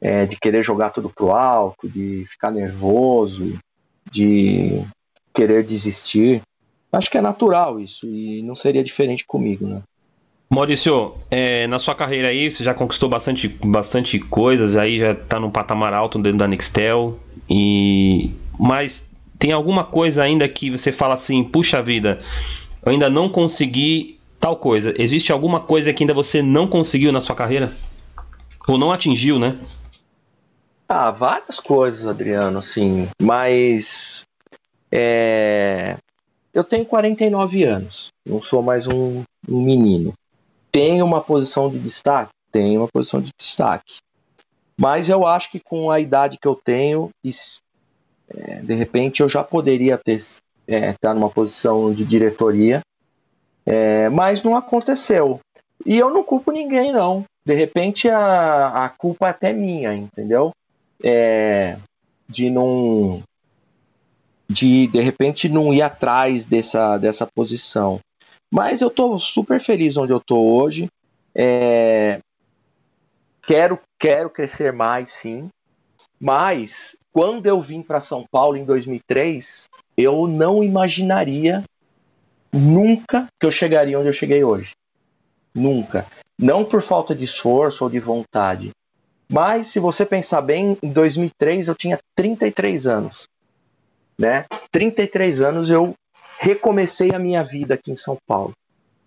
é, 0.00 0.26
de 0.26 0.36
querer 0.36 0.64
jogar 0.64 0.90
tudo 0.90 1.08
pro 1.08 1.30
alto, 1.30 1.88
de 1.88 2.24
ficar 2.28 2.50
nervoso, 2.50 3.58
de 4.10 4.84
querer 5.32 5.64
desistir. 5.64 6.42
Acho 6.92 7.10
que 7.10 7.16
é 7.16 7.22
natural 7.22 7.80
isso 7.80 8.06
e 8.06 8.42
não 8.42 8.56
seria 8.56 8.82
diferente 8.82 9.24
comigo, 9.24 9.66
né? 9.66 9.82
Maurício, 10.50 11.14
é, 11.30 11.66
na 11.66 11.78
sua 11.78 11.94
carreira 11.94 12.28
aí, 12.28 12.50
você 12.50 12.62
já 12.62 12.74
conquistou 12.74 13.08
bastante, 13.08 13.48
bastante 13.48 14.18
coisas, 14.18 14.76
aí 14.76 14.98
já 14.98 15.14
tá 15.14 15.40
num 15.40 15.50
patamar 15.50 15.94
alto 15.94 16.18
dentro 16.18 16.36
da 16.36 16.46
Nextel, 16.46 17.18
e... 17.48 18.30
mas 18.60 19.08
tem 19.38 19.52
alguma 19.52 19.82
coisa 19.82 20.22
ainda 20.22 20.46
que 20.46 20.70
você 20.70 20.92
fala 20.92 21.14
assim, 21.14 21.42
puxa 21.42 21.82
vida, 21.82 22.20
eu 22.84 22.92
ainda 22.92 23.08
não 23.08 23.30
consegui 23.30 24.20
tal 24.42 24.56
coisa. 24.56 24.92
Existe 24.98 25.30
alguma 25.30 25.60
coisa 25.60 25.94
que 25.94 26.02
ainda 26.02 26.12
você 26.12 26.42
não 26.42 26.66
conseguiu 26.66 27.12
na 27.12 27.20
sua 27.20 27.36
carreira? 27.36 27.72
Ou 28.66 28.76
não 28.76 28.90
atingiu, 28.90 29.38
né? 29.38 29.60
Ah, 30.88 31.12
várias 31.12 31.60
coisas, 31.60 32.04
Adriano, 32.06 32.60
sim, 32.60 33.08
mas 33.20 34.26
é... 34.90 35.96
eu 36.52 36.62
tenho 36.62 36.84
49 36.84 37.62
anos, 37.62 38.08
não 38.26 38.42
sou 38.42 38.62
mais 38.62 38.86
um, 38.86 39.22
um 39.48 39.62
menino. 39.62 40.12
Tem 40.72 41.00
uma 41.02 41.20
posição 41.20 41.70
de 41.70 41.78
destaque? 41.78 42.32
Tem 42.50 42.76
uma 42.76 42.88
posição 42.88 43.20
de 43.20 43.30
destaque. 43.38 44.00
Mas 44.76 45.08
eu 45.08 45.24
acho 45.24 45.50
que 45.50 45.60
com 45.60 45.90
a 45.90 46.00
idade 46.00 46.36
que 46.40 46.48
eu 46.48 46.54
tenho, 46.54 47.10
é, 48.28 48.56
de 48.60 48.74
repente 48.74 49.22
eu 49.22 49.28
já 49.28 49.44
poderia 49.44 49.96
ter 49.96 50.22
é, 50.66 50.90
estar 50.90 50.96
tá 51.00 51.14
numa 51.14 51.30
posição 51.30 51.94
de 51.94 52.04
diretoria, 52.04 52.82
é, 53.66 54.08
mas 54.08 54.42
não 54.42 54.56
aconteceu. 54.56 55.40
E 55.84 55.98
eu 55.98 56.10
não 56.10 56.22
culpo 56.22 56.50
ninguém, 56.50 56.92
não. 56.92 57.24
De 57.44 57.54
repente 57.54 58.08
a, 58.08 58.84
a 58.84 58.88
culpa 58.88 59.26
é 59.26 59.30
até 59.30 59.52
minha, 59.52 59.94
entendeu? 59.94 60.52
É, 61.02 61.76
de 62.28 62.48
não. 62.50 63.22
De 64.48 64.86
de 64.86 65.00
repente 65.00 65.48
não 65.48 65.72
ir 65.72 65.82
atrás 65.82 66.46
dessa, 66.46 66.98
dessa 66.98 67.26
posição. 67.26 68.00
Mas 68.50 68.80
eu 68.80 68.88
estou 68.88 69.18
super 69.18 69.60
feliz 69.60 69.96
onde 69.96 70.12
eu 70.12 70.18
estou 70.18 70.60
hoje. 70.60 70.86
É... 71.34 72.20
Quero, 73.44 73.80
quero 73.98 74.30
crescer 74.30 74.72
mais, 74.72 75.10
sim. 75.10 75.48
Mas 76.20 76.94
quando 77.12 77.46
eu 77.46 77.60
vim 77.60 77.82
para 77.82 78.00
São 78.00 78.24
Paulo 78.30 78.56
em 78.56 78.64
2003, 78.64 79.68
eu 79.96 80.28
não 80.28 80.62
imaginaria 80.62 81.64
nunca 82.52 83.26
que 83.38 83.46
eu 83.46 83.52
chegaria 83.52 83.98
onde 83.98 84.08
eu 84.08 84.12
cheguei 84.12 84.44
hoje. 84.44 84.72
Nunca. 85.54 86.06
Não 86.38 86.64
por 86.64 86.82
falta 86.82 87.14
de 87.14 87.24
esforço 87.24 87.84
ou 87.84 87.90
de 87.90 87.98
vontade. 87.98 88.70
Mas 89.28 89.68
se 89.68 89.80
você 89.80 90.04
pensar 90.04 90.42
bem, 90.42 90.76
em 90.82 90.92
2003 90.92 91.68
eu 91.68 91.74
tinha 91.74 91.98
33 92.14 92.86
anos. 92.86 93.26
Né? 94.18 94.44
33 94.70 95.40
anos 95.40 95.70
eu 95.70 95.94
recomecei 96.38 97.14
a 97.14 97.18
minha 97.18 97.42
vida 97.42 97.74
aqui 97.74 97.90
em 97.90 97.96
São 97.96 98.16
Paulo. 98.26 98.52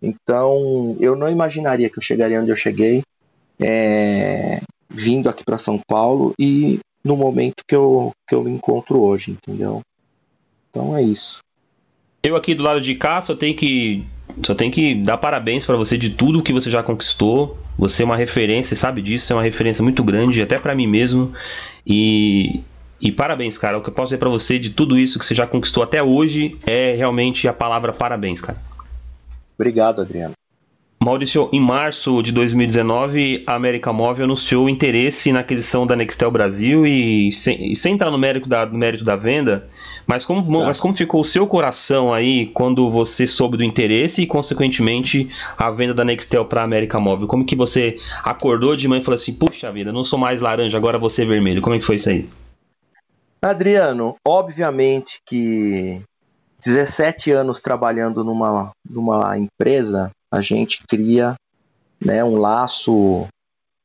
Então, 0.01 0.95
eu 0.99 1.15
não 1.15 1.29
imaginaria 1.29 1.89
que 1.89 1.97
eu 1.97 2.03
chegaria 2.03 2.39
onde 2.39 2.51
eu 2.51 2.55
cheguei, 2.55 3.03
é, 3.60 4.62
vindo 4.89 5.29
aqui 5.29 5.43
para 5.43 5.58
São 5.58 5.79
Paulo 5.88 6.34
e 6.39 6.79
no 7.03 7.15
momento 7.15 7.63
que 7.67 7.75
eu, 7.75 8.12
que 8.27 8.34
eu 8.34 8.43
me 8.43 8.51
encontro 8.51 9.01
hoje, 9.01 9.31
entendeu? 9.31 9.81
Então 10.69 10.95
é 10.95 11.01
isso. 11.01 11.39
Eu 12.26 12.36
aqui 12.36 12.56
do 12.56 12.64
lado 12.64 12.82
de 12.82 12.96
cá 12.96 13.22
só 13.22 13.36
tenho 13.36 13.56
que 13.56 14.04
só 14.44 14.56
tenho 14.56 14.72
que 14.72 14.96
dar 14.96 15.16
parabéns 15.18 15.64
para 15.64 15.76
você 15.76 15.96
de 15.96 16.10
tudo 16.10 16.42
que 16.42 16.52
você 16.52 16.72
já 16.72 16.82
conquistou. 16.82 17.56
Você 17.78 18.02
é 18.02 18.06
uma 18.06 18.18
referência, 18.18 18.76
sabe 18.76 19.00
disso, 19.00 19.32
é 19.32 19.36
uma 19.36 19.44
referência 19.44 19.84
muito 19.84 20.04
grande 20.04 20.42
até 20.42 20.58
para 20.58 20.74
mim 20.74 20.88
mesmo. 20.88 21.32
E 21.86 22.62
e 23.00 23.12
parabéns, 23.12 23.60
cara. 23.60 23.78
O 23.78 23.82
que 23.82 23.90
eu 23.90 23.94
posso 23.94 24.08
dizer 24.10 24.18
para 24.18 24.30
você 24.30 24.58
de 24.58 24.72
tudo 24.72 24.98
isso 24.98 25.20
que 25.20 25.26
você 25.26 25.36
já 25.36 25.46
conquistou 25.46 25.84
até 25.84 26.02
hoje 26.02 26.58
é 26.66 26.96
realmente 26.96 27.48
a 27.48 27.54
palavra 27.54 27.94
parabéns, 27.94 28.42
cara. 28.42 28.58
Obrigado, 29.56 30.02
Adriano. 30.02 30.34
Maurício, 31.03 31.49
em 31.51 31.60
março 31.60 32.23
de 32.23 32.31
2019, 32.31 33.43
a 33.45 33.53
América 33.53 33.93
Móvel 33.93 34.25
anunciou 34.25 34.67
interesse 34.67 35.31
na 35.31 35.41
aquisição 35.41 35.86
da 35.86 35.95
Nextel 35.95 36.31
Brasil 36.31 36.86
e 36.88 37.31
sem, 37.31 37.75
sem 37.75 37.93
entrar 37.93 38.10
no 38.10 38.17
mérito, 38.17 38.49
da, 38.49 38.65
no 38.65 38.77
mérito 38.77 39.03
da 39.03 39.15
venda, 39.15 39.67
mas 40.08 40.25
como, 40.25 40.41
tá. 40.43 40.65
mas 40.65 40.79
como 40.79 40.95
ficou 40.95 41.21
o 41.21 41.23
seu 41.23 41.45
coração 41.45 42.13
aí 42.13 42.47
quando 42.47 42.89
você 42.89 43.27
soube 43.27 43.58
do 43.58 43.63
interesse 43.63 44.23
e, 44.23 44.27
consequentemente, 44.27 45.29
a 45.58 45.69
venda 45.69 45.93
da 45.93 46.05
Nextel 46.05 46.45
para 46.45 46.62
a 46.62 46.63
América 46.63 46.99
Móvel? 46.99 47.27
Como 47.27 47.45
que 47.45 47.55
você 47.55 47.97
acordou 48.23 48.75
de 48.75 48.88
manhã 48.88 49.01
e 49.01 49.03
falou 49.03 49.15
assim, 49.15 49.34
puxa 49.34 49.71
vida, 49.71 49.91
não 49.91 50.03
sou 50.03 50.17
mais 50.17 50.41
laranja, 50.41 50.77
agora 50.77 50.97
vou 50.97 51.10
ser 51.10 51.25
vermelho. 51.25 51.62
Como 51.62 51.75
é 51.75 51.79
que 51.79 51.86
foi 51.86 51.97
isso 51.97 52.10
aí? 52.10 52.27
Adriano, 53.41 54.15
obviamente 54.25 55.19
que 55.23 56.01
17 56.65 57.31
anos 57.31 57.60
trabalhando 57.60 58.23
numa, 58.23 58.71
numa 58.89 59.38
empresa, 59.38 60.10
a 60.36 60.41
gente 60.41 60.84
cria 60.86 61.36
né, 62.04 62.24
um 62.24 62.38
laço 62.38 63.26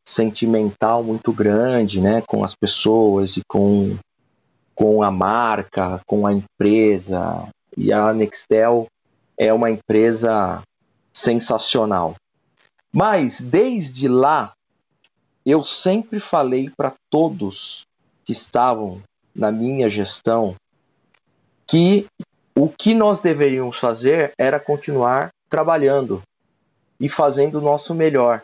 sentimental 0.05 1.03
muito 1.03 1.33
grande 1.33 2.01
né, 2.01 2.23
com 2.23 2.43
as 2.43 2.55
pessoas 2.57 3.37
e 3.37 3.43
com, 3.49 3.97
com 4.75 5.03
a 5.03 5.13
marca, 5.13 6.01
com 6.07 6.27
a 6.27 6.33
empresa. 6.33 7.49
E 7.77 7.93
a 7.93 8.13
Nextel 8.13 8.89
é 9.39 9.53
uma 9.53 9.71
empresa 9.71 10.61
sensacional. 11.13 12.17
Mas 12.93 13.41
desde 13.41 14.09
lá, 14.09 14.53
eu 15.47 15.63
sempre 15.63 16.19
falei 16.19 16.69
para 16.77 16.95
todos 17.09 17.87
que 18.25 18.33
estavam 18.33 19.01
na 19.33 19.53
minha 19.53 19.89
gestão 19.89 20.57
que 21.65 22.09
o 22.57 22.69
que 22.69 22.93
nós 22.93 23.21
deveríamos 23.21 23.79
fazer 23.79 24.33
era 24.37 24.59
continuar 24.59 25.31
trabalhando 25.49 26.21
e 27.01 27.09
fazendo 27.09 27.59
o 27.59 27.63
nosso 27.63 27.95
melhor. 27.95 28.43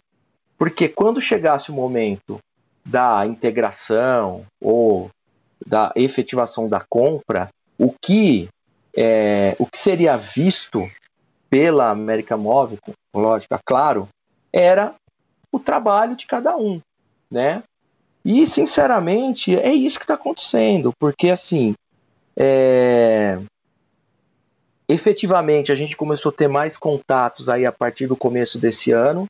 Porque 0.59 0.89
quando 0.89 1.21
chegasse 1.21 1.71
o 1.71 1.75
momento 1.75 2.39
da 2.85 3.27
integração 3.27 4.47
ou 4.61 5.11
da 5.65 5.93
efetivação 5.95 6.69
da 6.69 6.85
compra, 6.89 7.51
o 7.79 7.93
que, 8.01 8.49
é, 8.97 9.55
o 9.59 9.67
que 9.67 9.77
seria 9.77 10.17
visto 10.17 10.89
pela 11.51 11.91
América 11.91 12.37
Móvel, 12.37 12.79
lógico, 13.15 13.59
claro, 13.65 14.09
era 14.53 14.95
o 15.53 15.59
trabalho 15.59 16.17
de 16.17 16.27
cada 16.27 16.57
um, 16.57 16.81
né? 17.31 17.63
E, 18.25 18.47
sinceramente, 18.47 19.57
é 19.57 19.73
isso 19.73 19.99
que 19.99 20.05
está 20.05 20.15
acontecendo, 20.15 20.93
porque, 20.99 21.31
assim, 21.31 21.75
é... 22.37 23.39
efetivamente, 24.89 25.73
a 25.73 25.77
gente 25.77 25.97
começou 25.97 26.31
a 26.31 26.35
ter 26.35 26.49
mais 26.49 26.77
contatos 26.77 27.49
aí 27.49 27.67
a 27.67 27.73
partir 27.73 28.07
do 28.07 28.17
começo 28.17 28.59
desse 28.59 28.93
ano. 28.93 29.27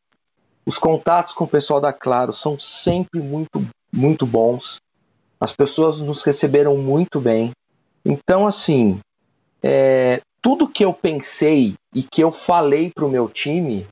Os 0.65 0.79
contatos 0.79 1.33
com 1.33 1.45
o 1.45 1.49
pessoal 1.49 1.81
da 1.81 1.93
Claro 1.93 2.33
são 2.33 2.59
sempre 2.59 3.21
muito, 3.21 3.67
muito 3.93 4.27
bons. 4.27 4.79
As 5.41 5.53
pessoas 5.53 6.01
nos 6.01 6.23
receberam 6.23 6.77
muito 6.77 7.21
bem. 7.21 7.53
Então, 8.05 8.47
assim, 8.47 9.01
é, 9.63 10.21
tudo 10.43 10.69
que 10.69 10.85
eu 10.85 10.93
pensei 10.93 11.75
e 11.95 12.03
que 12.03 12.23
eu 12.23 12.33
falei 12.33 12.91
para 12.95 13.05
o 13.05 13.09
meu 13.09 13.29
time 13.29 13.87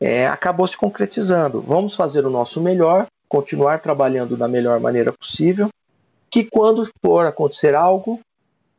é, 0.00 0.26
acabou 0.26 0.66
se 0.66 0.76
concretizando. 0.76 1.60
Vamos 1.60 1.94
fazer 1.96 2.26
o 2.26 2.30
nosso 2.30 2.60
melhor, 2.60 3.06
continuar 3.28 3.80
trabalhando 3.80 4.36
da 4.36 4.46
melhor 4.46 4.78
maneira 4.80 5.12
possível, 5.12 5.68
que 6.30 6.44
quando 6.44 6.88
for 7.04 7.26
acontecer 7.26 7.74
algo, 7.74 8.20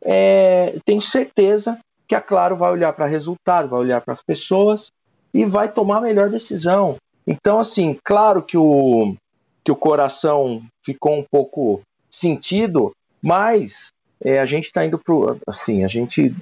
é, 0.02 0.78
tenho 0.86 1.02
certeza 1.02 1.80
que 2.08 2.16
a 2.16 2.22
Claro 2.22 2.56
vai 2.56 2.72
olhar 2.72 2.94
para 2.94 3.06
resultado, 3.06 3.70
vai 3.70 3.80
olhar 3.80 4.02
para 4.02 4.14
as 4.14 4.22
pessoas 4.22 4.92
e 5.34 5.46
vai 5.46 5.72
tomar 5.72 5.98
a 5.98 6.02
melhor 6.02 6.30
decisão. 6.30 6.98
Então, 7.28 7.60
assim, 7.60 7.98
claro 8.04 8.42
que 8.42 8.58
o, 8.58 9.16
que 9.64 9.72
o 9.72 9.76
coração 9.76 10.62
ficou 10.84 11.18
um 11.18 11.26
pouco 11.30 11.82
sentido, 12.10 12.94
mas 13.22 13.92
é, 14.22 14.40
a 14.40 14.46
gente 14.46 14.66
está 14.66 14.86
indo 14.86 15.00
para 15.00 15.36
assim, 15.48 15.84
a 15.84 15.88
gente, 15.88 16.36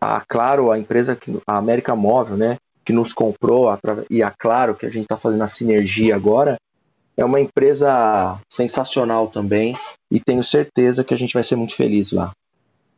a 0.00 0.20
Claro, 0.28 0.70
a 0.70 0.78
empresa, 0.78 1.16
a 1.46 1.56
América 1.56 1.94
Móvel, 1.94 2.36
né, 2.36 2.58
que 2.84 2.92
nos 2.92 3.12
comprou, 3.12 3.68
e 4.10 4.22
a 4.22 4.30
Claro, 4.30 4.74
que 4.74 4.84
a 4.84 4.90
gente 4.90 5.04
está 5.04 5.16
fazendo 5.16 5.42
a 5.42 5.48
sinergia 5.48 6.16
agora, 6.16 6.56
é 7.16 7.24
uma 7.24 7.40
empresa 7.40 8.40
sensacional 8.50 9.28
também, 9.28 9.76
e 10.10 10.18
tenho 10.18 10.42
certeza 10.42 11.04
que 11.04 11.14
a 11.14 11.16
gente 11.16 11.34
vai 11.34 11.44
ser 11.44 11.54
muito 11.54 11.76
feliz 11.76 12.10
lá. 12.10 12.32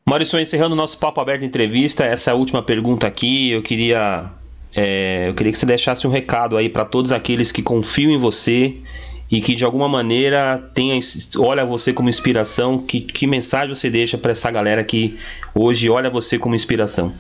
Maurício, 0.05 0.39
encerrando 0.39 0.75
o 0.75 0.77
nosso 0.77 0.99
papo 0.99 1.21
aberto 1.21 1.45
entrevista, 1.45 2.05
essa 2.05 2.31
é 2.31 2.35
última 2.35 2.63
pergunta 2.63 3.07
aqui, 3.07 3.51
eu 3.51 3.63
queria 3.63 4.31
é, 4.75 5.29
eu 5.29 5.35
queria 5.35 5.53
que 5.53 5.59
você 5.59 5.67
deixasse 5.67 6.07
um 6.07 6.11
recado 6.11 6.57
aí 6.57 6.69
para 6.69 6.85
todos 6.85 7.13
aqueles 7.13 7.53
que 7.53 7.63
confiam 7.63 8.11
em 8.11 8.19
você 8.19 8.77
e 9.31 9.41
que 9.41 9.55
de 9.55 9.65
alguma 9.65 9.89
maneira 9.89 10.59
tenha, 10.75 10.99
olha 11.39 11.65
você 11.65 11.93
como 11.93 12.09
inspiração. 12.09 12.79
Que, 12.79 13.01
que 13.01 13.27
mensagem 13.27 13.75
você 13.75 13.91
deixa 13.91 14.17
para 14.17 14.33
essa 14.33 14.51
galera 14.51 14.83
que 14.83 15.19
hoje 15.55 15.89
olha 15.89 16.11
você 16.11 16.39
como 16.39 16.55
inspiração? 16.55 17.11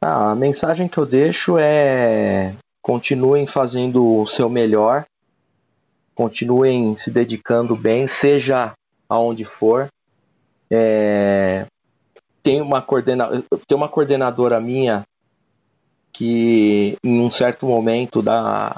Ah, 0.00 0.32
a 0.32 0.36
mensagem 0.36 0.88
que 0.88 0.98
eu 0.98 1.06
deixo 1.06 1.58
é 1.58 2.54
continuem 2.82 3.46
fazendo 3.46 4.20
o 4.20 4.26
seu 4.26 4.50
melhor, 4.50 5.06
continuem 6.14 6.94
se 6.96 7.10
dedicando 7.10 7.74
bem, 7.74 8.06
seja 8.06 8.72
aonde 9.08 9.44
for. 9.44 9.88
É, 10.76 11.66
tem 12.42 12.60
uma, 12.60 12.82
coordena... 12.82 13.30
tem 13.68 13.76
uma 13.76 13.88
coordenadora 13.88 14.60
minha 14.60 15.04
que 16.12 16.98
em 17.02 17.20
um 17.20 17.30
certo 17.30 17.64
momento 17.64 18.20
da, 18.20 18.76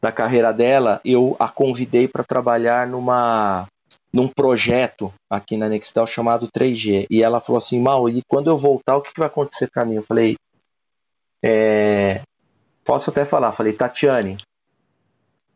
da 0.00 0.10
carreira 0.10 0.52
dela, 0.52 1.02
eu 1.04 1.36
a 1.38 1.50
convidei 1.50 2.08
para 2.08 2.24
trabalhar 2.24 2.86
numa 2.86 3.66
num 4.10 4.28
projeto 4.28 5.12
aqui 5.30 5.56
na 5.56 5.68
Nextel 5.68 6.06
chamado 6.06 6.48
3G. 6.48 7.06
E 7.10 7.22
ela 7.22 7.40
falou 7.40 7.58
assim, 7.58 7.80
Mal, 7.80 8.08
e 8.08 8.22
quando 8.28 8.48
eu 8.48 8.58
voltar, 8.58 8.96
o 8.96 9.02
que, 9.02 9.12
que 9.12 9.20
vai 9.20 9.26
acontecer 9.26 9.70
para 9.70 9.86
mim? 9.86 9.94
Eu 9.96 10.02
falei, 10.02 10.36
é, 11.42 12.22
posso 12.84 13.08
até 13.08 13.24
falar, 13.24 13.52
falei, 13.52 13.72
Tatiane, 13.72 14.36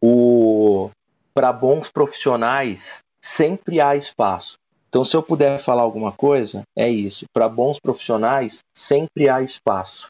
o 0.03 0.91
para 1.35 1.53
bons 1.53 1.91
profissionais 1.91 3.01
sempre 3.21 3.79
há 3.79 3.95
espaço. 3.95 4.57
Então, 4.89 5.05
se 5.05 5.17
eu 5.17 5.23
puder 5.23 5.59
falar 5.59 5.83
alguma 5.83 6.13
coisa, 6.13 6.63
é 6.77 6.89
isso. 6.89 7.27
Para 7.33 7.49
bons 7.49 7.79
profissionais 7.79 8.61
sempre 8.75 9.29
há 9.29 9.43
espaço. 9.43 10.09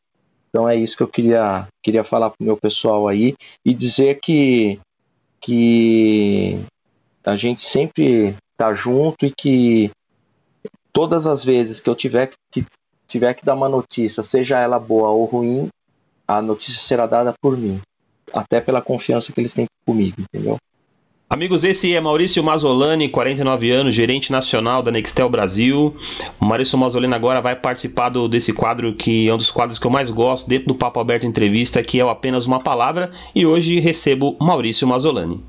Então 0.56 0.66
é 0.66 0.74
isso 0.74 0.96
que 0.96 1.02
eu 1.02 1.08
queria, 1.08 1.68
queria 1.82 2.02
falar 2.02 2.30
para 2.30 2.42
o 2.42 2.46
meu 2.46 2.56
pessoal 2.56 3.06
aí 3.06 3.34
e 3.62 3.74
dizer 3.74 4.20
que, 4.20 4.80
que 5.38 6.64
a 7.22 7.36
gente 7.36 7.62
sempre 7.62 8.34
tá 8.56 8.72
junto 8.72 9.26
e 9.26 9.30
que 9.30 9.90
todas 10.94 11.26
as 11.26 11.44
vezes 11.44 11.78
que 11.78 11.90
eu 11.90 11.94
tiver 11.94 12.30
que, 12.50 12.64
tiver 13.06 13.34
que 13.34 13.44
dar 13.44 13.54
uma 13.54 13.68
notícia, 13.68 14.22
seja 14.22 14.58
ela 14.58 14.78
boa 14.78 15.10
ou 15.10 15.26
ruim, 15.26 15.68
a 16.26 16.40
notícia 16.40 16.80
será 16.80 17.06
dada 17.06 17.34
por 17.38 17.54
mim. 17.54 17.82
Até 18.32 18.58
pela 18.58 18.80
confiança 18.80 19.34
que 19.34 19.38
eles 19.38 19.52
têm 19.52 19.66
comigo, 19.84 20.22
entendeu? 20.22 20.56
Amigos, 21.28 21.64
esse 21.64 21.92
é 21.92 22.00
Maurício 22.00 22.42
Mazzolani, 22.42 23.08
49 23.08 23.68
anos, 23.72 23.92
gerente 23.96 24.30
nacional 24.30 24.80
da 24.80 24.92
Nextel 24.92 25.28
Brasil. 25.28 25.92
O 26.40 26.44
Maurício 26.44 26.78
Mazzolani 26.78 27.12
agora 27.12 27.40
vai 27.40 27.56
participar 27.56 28.10
do, 28.10 28.28
desse 28.28 28.52
quadro 28.52 28.94
que 28.94 29.28
é 29.28 29.34
um 29.34 29.36
dos 29.36 29.50
quadros 29.50 29.76
que 29.76 29.84
eu 29.84 29.90
mais 29.90 30.08
gosto 30.08 30.48
dentro 30.48 30.68
do 30.68 30.76
Papo 30.76 31.00
Aberto 31.00 31.26
Entrevista, 31.26 31.82
que 31.82 31.98
é 31.98 32.04
o 32.04 32.10
Apenas 32.10 32.46
Uma 32.46 32.60
Palavra, 32.60 33.10
e 33.34 33.44
hoje 33.44 33.80
recebo 33.80 34.36
Maurício 34.40 34.86
Mazzolani. 34.86 35.42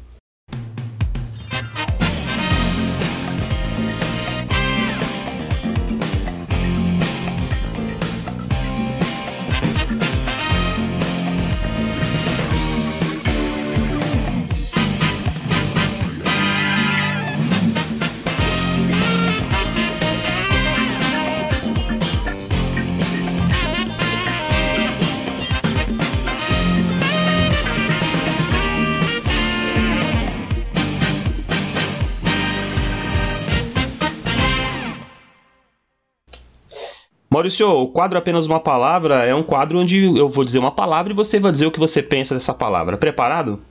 Maurício, 37.48 37.70
o 37.70 37.88
quadro 37.88 38.18
Apenas 38.18 38.46
Uma 38.46 38.60
Palavra 38.60 39.24
é 39.24 39.34
um 39.34 39.42
quadro 39.42 39.80
onde 39.80 40.04
eu 40.18 40.28
vou 40.28 40.44
dizer 40.44 40.60
uma 40.60 40.72
palavra 40.72 41.14
e 41.14 41.16
você 41.16 41.40
vai 41.40 41.52
dizer 41.52 41.66
o 41.66 41.72
que 41.72 41.80
você 41.80 42.04
pensa 42.04 42.34
dessa 42.34 42.54
palavra. 42.54 42.98
Preparado? 42.98 43.62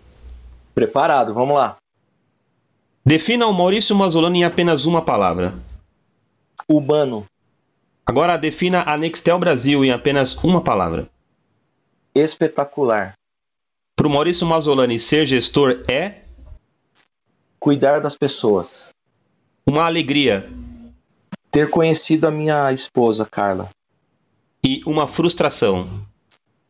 Preparado, 0.75 1.35
vamos 1.35 1.55
lá. 1.55 1.77
Defina 3.05 3.47
o 3.47 3.53
Maurício 3.53 3.95
Mazzolani 3.95 4.41
em 4.41 4.45
apenas 4.45 4.87
uma 4.87 5.03
palavra. 5.03 5.55
Humano. 6.67 7.27
Agora 8.07 8.39
defina 8.39 8.83
a 8.87 8.97
Nextel 8.97 9.39
Brasil 9.39 9.85
em 9.85 9.91
apenas 9.91 10.43
uma 10.43 10.63
palavra. 10.63 11.07
Espetacular. 12.15 13.13
Para 13.95 14.07
o 14.07 14.11
Maurício 14.11 14.47
Mazzolani, 14.47 14.99
ser 14.99 15.27
gestor 15.27 15.83
é? 15.87 16.23
Cuidar 17.61 18.01
das 18.01 18.17
pessoas. 18.17 18.89
Uma 19.67 19.85
alegria 19.85 20.49
ter 21.57 21.71
conhecido 21.71 22.27
a 22.27 22.31
minha 22.31 22.71
esposa, 22.71 23.25
Carla. 23.25 23.71
E 24.63 24.83
uma 24.85 25.09
frustração? 25.09 25.89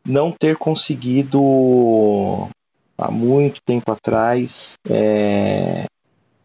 Não 0.07 0.31
ter 0.31 0.57
conseguido, 0.57 2.49
há 2.97 3.11
muito 3.11 3.61
tempo 3.63 3.91
atrás, 3.91 4.75
é, 4.89 5.87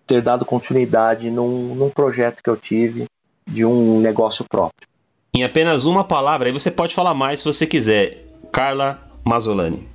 ter 0.07 0.23
dado 0.23 0.43
continuidade 0.43 1.29
num, 1.29 1.75
num 1.75 1.91
projeto 1.91 2.41
que 2.41 2.49
eu 2.49 2.57
tive 2.57 3.05
de 3.45 3.63
um 3.63 3.99
negócio 3.99 4.43
próprio. 4.49 4.87
Em 5.35 5.43
apenas 5.43 5.85
uma 5.85 6.03
palavra, 6.03 6.47
aí 6.47 6.51
você 6.51 6.71
pode 6.71 6.95
falar 6.95 7.13
mais 7.13 7.41
se 7.41 7.45
você 7.45 7.67
quiser. 7.67 8.25
Carla 8.51 8.99
Mazzolani. 9.23 9.87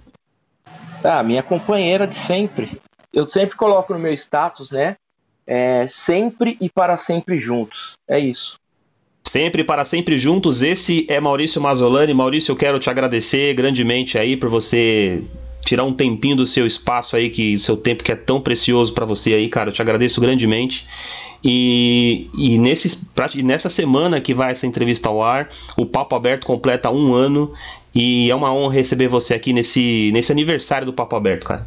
Ah, 1.02 1.20
minha 1.24 1.42
companheira 1.42 2.06
de 2.06 2.14
sempre. 2.14 2.80
Eu 3.12 3.26
sempre 3.26 3.56
coloco 3.56 3.92
no 3.92 3.98
meu 3.98 4.12
status, 4.12 4.70
né? 4.70 4.94
É, 5.46 5.86
sempre 5.88 6.56
e 6.60 6.68
para 6.68 6.96
sempre 6.96 7.38
juntos. 7.38 7.92
É 8.08 8.18
isso. 8.18 8.58
Sempre 9.24 9.64
para 9.64 9.84
sempre 9.84 10.18
juntos. 10.18 10.62
Esse 10.62 11.06
é 11.08 11.20
Maurício 11.20 11.60
Mazzolani. 11.60 12.14
Maurício, 12.14 12.52
eu 12.52 12.56
quero 12.56 12.78
te 12.78 12.88
agradecer 12.88 13.54
grandemente 13.54 14.18
aí 14.18 14.36
por 14.36 14.48
você 14.48 15.22
tirar 15.64 15.84
um 15.84 15.92
tempinho 15.92 16.36
do 16.36 16.46
seu 16.46 16.66
espaço 16.66 17.16
aí, 17.16 17.28
que 17.28 17.58
seu 17.58 17.76
tempo 17.76 18.04
que 18.04 18.12
é 18.12 18.16
tão 18.16 18.40
precioso 18.40 18.94
para 18.94 19.04
você 19.04 19.34
aí, 19.34 19.48
cara. 19.48 19.70
Eu 19.70 19.74
te 19.74 19.82
agradeço 19.82 20.20
grandemente. 20.20 20.86
E, 21.42 22.30
e 22.36 22.56
nesse, 22.58 23.06
nessa 23.42 23.68
semana 23.68 24.20
que 24.20 24.32
vai 24.32 24.52
essa 24.52 24.66
entrevista 24.66 25.08
ao 25.08 25.22
ar, 25.22 25.48
o 25.76 25.84
Papo 25.84 26.14
Aberto 26.14 26.46
completa 26.46 26.90
um 26.90 27.12
ano. 27.12 27.52
E 27.94 28.30
é 28.30 28.34
uma 28.34 28.52
honra 28.52 28.74
receber 28.74 29.08
você 29.08 29.34
aqui 29.34 29.52
nesse, 29.52 30.10
nesse 30.12 30.30
aniversário 30.30 30.86
do 30.86 30.92
Papo 30.92 31.16
Aberto, 31.16 31.46
cara. 31.46 31.66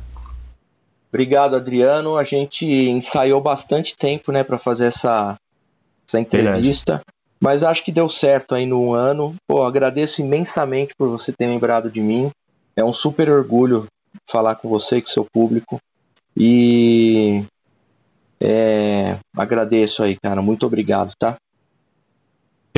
Obrigado, 1.09 1.55
Adriano. 1.55 2.17
A 2.17 2.23
gente 2.23 2.65
ensaiou 2.65 3.41
bastante 3.41 3.95
tempo, 3.95 4.31
né, 4.31 4.43
para 4.43 4.57
fazer 4.57 4.85
essa, 4.85 5.37
essa 6.07 6.19
entrevista. 6.19 6.93
Verdade. 6.93 7.19
Mas 7.41 7.63
acho 7.63 7.83
que 7.83 7.91
deu 7.91 8.09
certo 8.09 8.53
aí 8.53 8.65
no 8.65 8.93
ano. 8.93 9.35
Pô, 9.47 9.63
agradeço 9.63 10.21
imensamente 10.21 10.93
por 10.97 11.09
você 11.09 11.31
ter 11.31 11.47
lembrado 11.47 11.89
de 11.89 12.01
mim. 12.01 12.29
É 12.75 12.83
um 12.83 12.93
super 12.93 13.29
orgulho 13.29 13.87
falar 14.27 14.55
com 14.55 14.67
você 14.67 14.97
e 14.97 15.01
com 15.01 15.07
seu 15.07 15.25
público. 15.25 15.79
E 16.35 17.43
é, 18.39 19.17
agradeço 19.35 20.03
aí, 20.03 20.17
cara. 20.17 20.41
Muito 20.41 20.65
obrigado, 20.65 21.13
tá? 21.17 21.37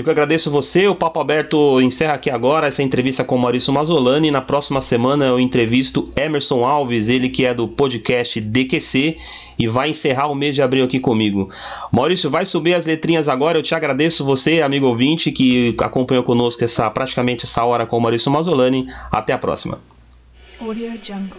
Eu 0.02 0.04
que 0.04 0.10
agradeço 0.10 0.50
você. 0.50 0.88
O 0.88 0.96
Papo 0.96 1.20
Aberto 1.20 1.80
encerra 1.80 2.16
aqui 2.16 2.32
agora 2.32 2.66
essa 2.66 2.82
entrevista 2.82 3.24
com 3.24 3.38
Maurício 3.38 3.72
Mazzolani. 3.72 4.32
Na 4.32 4.42
próxima 4.42 4.82
semana 4.82 5.26
eu 5.26 5.40
entrevisto 5.40 6.10
Emerson 6.16 6.66
Alves, 6.66 7.08
ele 7.08 7.30
que 7.30 7.46
é 7.46 7.54
do 7.54 7.68
podcast 7.68 8.42
DQC 8.42 9.16
e 9.60 9.68
vai 9.68 9.92
encerrar 9.92 10.26
o 10.30 10.34
mês 10.34 10.56
de 10.56 10.64
abril 10.64 10.86
aqui 10.86 11.00
comigo. 11.00 11.52
Maurício, 11.92 12.32
vai 12.32 12.48
subir 12.48 12.74
as 12.74 12.88
letrinhas 12.88 13.30
agora. 13.30 13.60
Eu 13.60 13.62
te 13.62 13.76
agradeço 13.76 14.26
você, 14.26 14.64
amigo 14.64 14.88
ouvinte, 14.88 15.32
que 15.32 15.76
acompanhou 15.78 16.24
conosco 16.24 16.64
essa 16.64 16.90
praticamente 16.90 17.46
essa 17.46 17.64
hora 17.64 17.86
com 17.86 18.00
Maurício 18.00 18.32
Mazzolani. 18.32 18.88
Até 19.12 19.34
a 19.34 19.38
próxima. 19.38 19.78
Audio 20.60 20.92
Jungle. 21.04 21.38